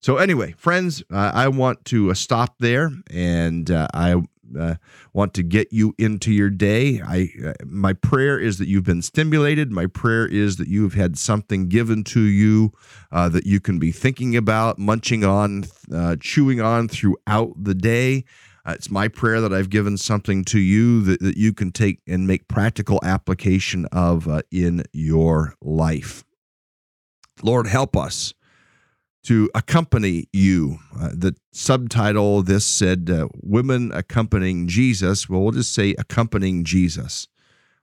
So 0.00 0.18
anyway, 0.18 0.54
friends, 0.56 1.02
uh, 1.12 1.32
I 1.34 1.48
want 1.48 1.84
to 1.86 2.12
uh, 2.12 2.14
stop 2.14 2.54
there, 2.60 2.92
and 3.10 3.68
uh, 3.68 3.88
I 3.92 4.22
uh, 4.58 4.74
want 5.12 5.34
to 5.34 5.42
get 5.42 5.72
you 5.72 5.94
into 5.98 6.32
your 6.32 6.50
day. 6.50 7.00
I 7.00 7.30
uh, 7.44 7.52
my 7.64 7.92
prayer 7.92 8.38
is 8.38 8.58
that 8.58 8.68
you've 8.68 8.84
been 8.84 9.02
stimulated. 9.02 9.70
My 9.70 9.86
prayer 9.86 10.26
is 10.26 10.56
that 10.56 10.68
you've 10.68 10.94
had 10.94 11.18
something 11.18 11.68
given 11.68 12.04
to 12.04 12.20
you 12.20 12.72
uh, 13.10 13.28
that 13.30 13.46
you 13.46 13.60
can 13.60 13.78
be 13.78 13.92
thinking 13.92 14.36
about, 14.36 14.78
munching 14.78 15.24
on, 15.24 15.64
uh, 15.92 16.16
chewing 16.20 16.60
on 16.60 16.88
throughout 16.88 17.52
the 17.56 17.74
day. 17.74 18.24
Uh, 18.66 18.72
it's 18.72 18.90
my 18.90 19.06
prayer 19.06 19.40
that 19.40 19.52
I've 19.52 19.70
given 19.70 19.96
something 19.96 20.44
to 20.46 20.58
you 20.58 21.00
that, 21.02 21.20
that 21.20 21.36
you 21.36 21.52
can 21.52 21.70
take 21.70 22.00
and 22.06 22.26
make 22.26 22.48
practical 22.48 22.98
application 23.04 23.86
of 23.86 24.26
uh, 24.26 24.42
in 24.50 24.82
your 24.92 25.54
life. 25.62 26.24
Lord, 27.42 27.66
help 27.68 27.96
us 27.96 28.34
to 29.26 29.50
accompany 29.56 30.28
you. 30.32 30.78
Uh, 30.96 31.08
the 31.12 31.34
subtitle 31.52 32.42
this 32.42 32.64
said, 32.64 33.10
uh, 33.10 33.26
Women 33.42 33.90
Accompanying 33.92 34.68
Jesus. 34.68 35.28
Well, 35.28 35.42
we'll 35.42 35.50
just 35.50 35.74
say 35.74 35.94
accompanying 35.98 36.62
Jesus. 36.62 37.26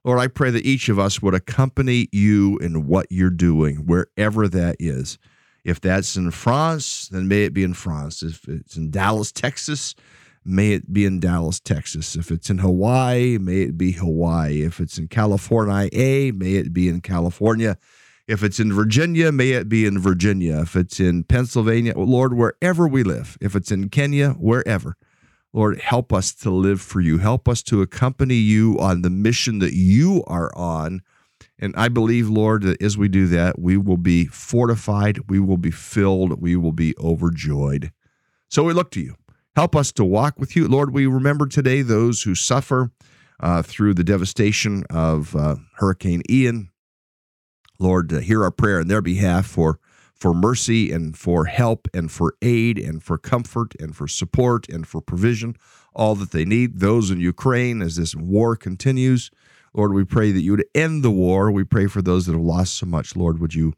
Lord, 0.05 0.19
I 0.19 0.27
pray 0.27 0.51
that 0.51 0.65
each 0.65 0.87
of 0.87 0.99
us 0.99 1.21
would 1.21 1.33
accompany 1.33 2.07
you 2.13 2.57
in 2.59 2.87
what 2.87 3.07
you're 3.09 3.29
doing, 3.29 3.85
wherever 3.85 4.47
that 4.47 4.77
is. 4.79 5.17
If 5.65 5.81
that's 5.81 6.15
in 6.15 6.31
France, 6.31 7.09
then 7.09 7.27
may 7.27 7.43
it 7.43 7.53
be 7.53 7.63
in 7.63 7.73
France. 7.73 8.23
If 8.23 8.47
it's 8.47 8.77
in 8.77 8.89
Dallas, 8.89 9.33
Texas, 9.33 9.95
may 10.45 10.71
it 10.71 10.93
be 10.93 11.03
in 11.03 11.19
Dallas, 11.19 11.59
Texas. 11.59 12.15
If 12.15 12.31
it's 12.31 12.49
in 12.49 12.59
Hawaii, 12.59 13.37
may 13.37 13.63
it 13.63 13.77
be 13.77 13.91
Hawaii. 13.91 14.61
If 14.61 14.79
it's 14.79 14.97
in 14.97 15.09
California, 15.09 15.89
may 15.91 16.53
it 16.55 16.73
be 16.73 16.87
in 16.87 17.01
California. 17.01 17.77
If 18.27 18.41
it's 18.41 18.59
in 18.59 18.71
Virginia, 18.71 19.31
may 19.31 19.51
it 19.51 19.67
be 19.67 19.85
in 19.85 19.99
Virginia. 19.99 20.61
If 20.61 20.75
it's 20.77 20.99
in 20.99 21.23
Pennsylvania, 21.25 21.93
Lord, 21.97 22.33
wherever 22.33 22.87
we 22.87 23.03
live, 23.03 23.37
if 23.41 23.55
it's 23.55 23.71
in 23.71 23.89
Kenya, 23.89 24.31
wherever, 24.31 24.95
Lord, 25.51 25.81
help 25.81 26.13
us 26.13 26.33
to 26.35 26.49
live 26.49 26.81
for 26.81 27.01
you. 27.01 27.17
Help 27.17 27.49
us 27.49 27.61
to 27.63 27.81
accompany 27.81 28.35
you 28.35 28.79
on 28.79 29.01
the 29.01 29.09
mission 29.09 29.59
that 29.59 29.73
you 29.73 30.23
are 30.25 30.55
on. 30.55 31.01
And 31.59 31.75
I 31.75 31.89
believe, 31.89 32.29
Lord, 32.29 32.63
that 32.63 32.81
as 32.81 32.97
we 32.97 33.07
do 33.07 33.27
that, 33.27 33.59
we 33.59 33.77
will 33.77 33.97
be 33.97 34.25
fortified, 34.25 35.29
we 35.29 35.39
will 35.39 35.57
be 35.57 35.71
filled, 35.71 36.41
we 36.41 36.55
will 36.55 36.71
be 36.71 36.95
overjoyed. 36.97 37.91
So 38.49 38.63
we 38.63 38.73
look 38.73 38.89
to 38.91 39.01
you. 39.01 39.15
Help 39.55 39.75
us 39.75 39.91
to 39.93 40.03
walk 40.03 40.39
with 40.39 40.55
you. 40.55 40.67
Lord, 40.67 40.93
we 40.93 41.05
remember 41.05 41.45
today 41.45 41.81
those 41.81 42.23
who 42.23 42.33
suffer 42.33 42.91
uh, 43.39 43.61
through 43.61 43.93
the 43.93 44.03
devastation 44.03 44.83
of 44.89 45.35
uh, 45.35 45.57
Hurricane 45.75 46.23
Ian. 46.29 46.69
Lord, 47.79 48.11
hear 48.11 48.43
our 48.43 48.51
prayer 48.51 48.79
in 48.79 48.87
their 48.87 49.01
behalf 49.01 49.45
for 49.45 49.79
for 50.13 50.33
mercy 50.33 50.89
and 50.89 51.17
for 51.17 51.45
help 51.45 51.87
and 51.93 52.09
for 52.09 52.35
aid 52.41 52.77
and 52.77 53.03
for 53.03 53.17
comfort 53.17 53.73
and 53.77 53.93
for 53.93 54.07
support 54.07 54.69
and 54.69 54.87
for 54.87 55.01
provision, 55.01 55.53
all 55.93 56.15
that 56.15 56.31
they 56.31 56.45
need. 56.45 56.79
Those 56.79 57.11
in 57.11 57.19
Ukraine 57.19 57.81
as 57.81 57.97
this 57.97 58.15
war 58.15 58.55
continues, 58.55 59.31
Lord, 59.73 59.93
we 59.93 60.05
pray 60.05 60.31
that 60.31 60.41
you 60.41 60.51
would 60.51 60.65
end 60.73 61.03
the 61.03 61.11
war. 61.11 61.51
We 61.51 61.63
pray 61.63 61.87
for 61.87 62.01
those 62.01 62.25
that 62.27 62.33
have 62.33 62.41
lost 62.41 62.75
so 62.77 62.85
much. 62.85 63.15
Lord, 63.15 63.39
would 63.39 63.53
you 63.53 63.73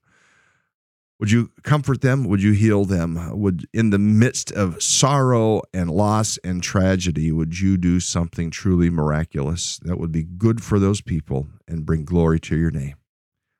would 1.18 1.32
you 1.32 1.50
comfort 1.64 2.02
them? 2.02 2.26
Would 2.26 2.44
you 2.44 2.52
heal 2.52 2.84
them? 2.84 3.40
Would 3.40 3.68
in 3.74 3.90
the 3.90 3.98
midst 3.98 4.52
of 4.52 4.84
sorrow 4.84 5.62
and 5.74 5.90
loss 5.90 6.38
and 6.44 6.62
tragedy, 6.62 7.32
would 7.32 7.60
you 7.60 7.78
do 7.78 8.02
something 8.02 8.52
truly 8.52 8.90
miraculous 8.90 9.80
that 9.84 9.98
would 9.98 10.12
be 10.12 10.24
good 10.24 10.62
for 10.62 10.78
those 10.78 11.00
people 11.02 11.48
and 11.68 11.86
bring 11.86 12.04
glory 12.04 12.40
to 12.42 12.58
your 12.58 12.72
name? 12.72 12.96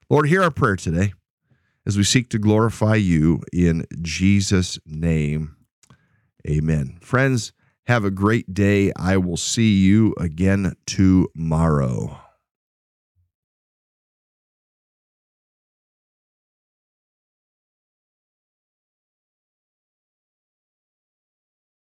Lord, 0.10 0.28
hear 0.28 0.44
our 0.44 0.52
prayer 0.52 0.76
today 0.76 1.14
as 1.86 1.98
we 1.98 2.04
seek 2.04 2.30
to 2.30 2.40
glorify 2.40 2.96
you 2.96 3.42
in 3.52 3.86
Jesus' 4.02 4.78
name. 4.86 5.56
Amen. 6.48 7.00
Friends, 7.02 7.54
have 7.88 8.06
a 8.06 8.12
great 8.12 8.54
day. 8.54 8.92
I 8.96 9.18
will 9.18 9.38
see 9.38 9.74
you 9.74 10.14
again 10.20 10.76
tomorrow. 10.86 12.25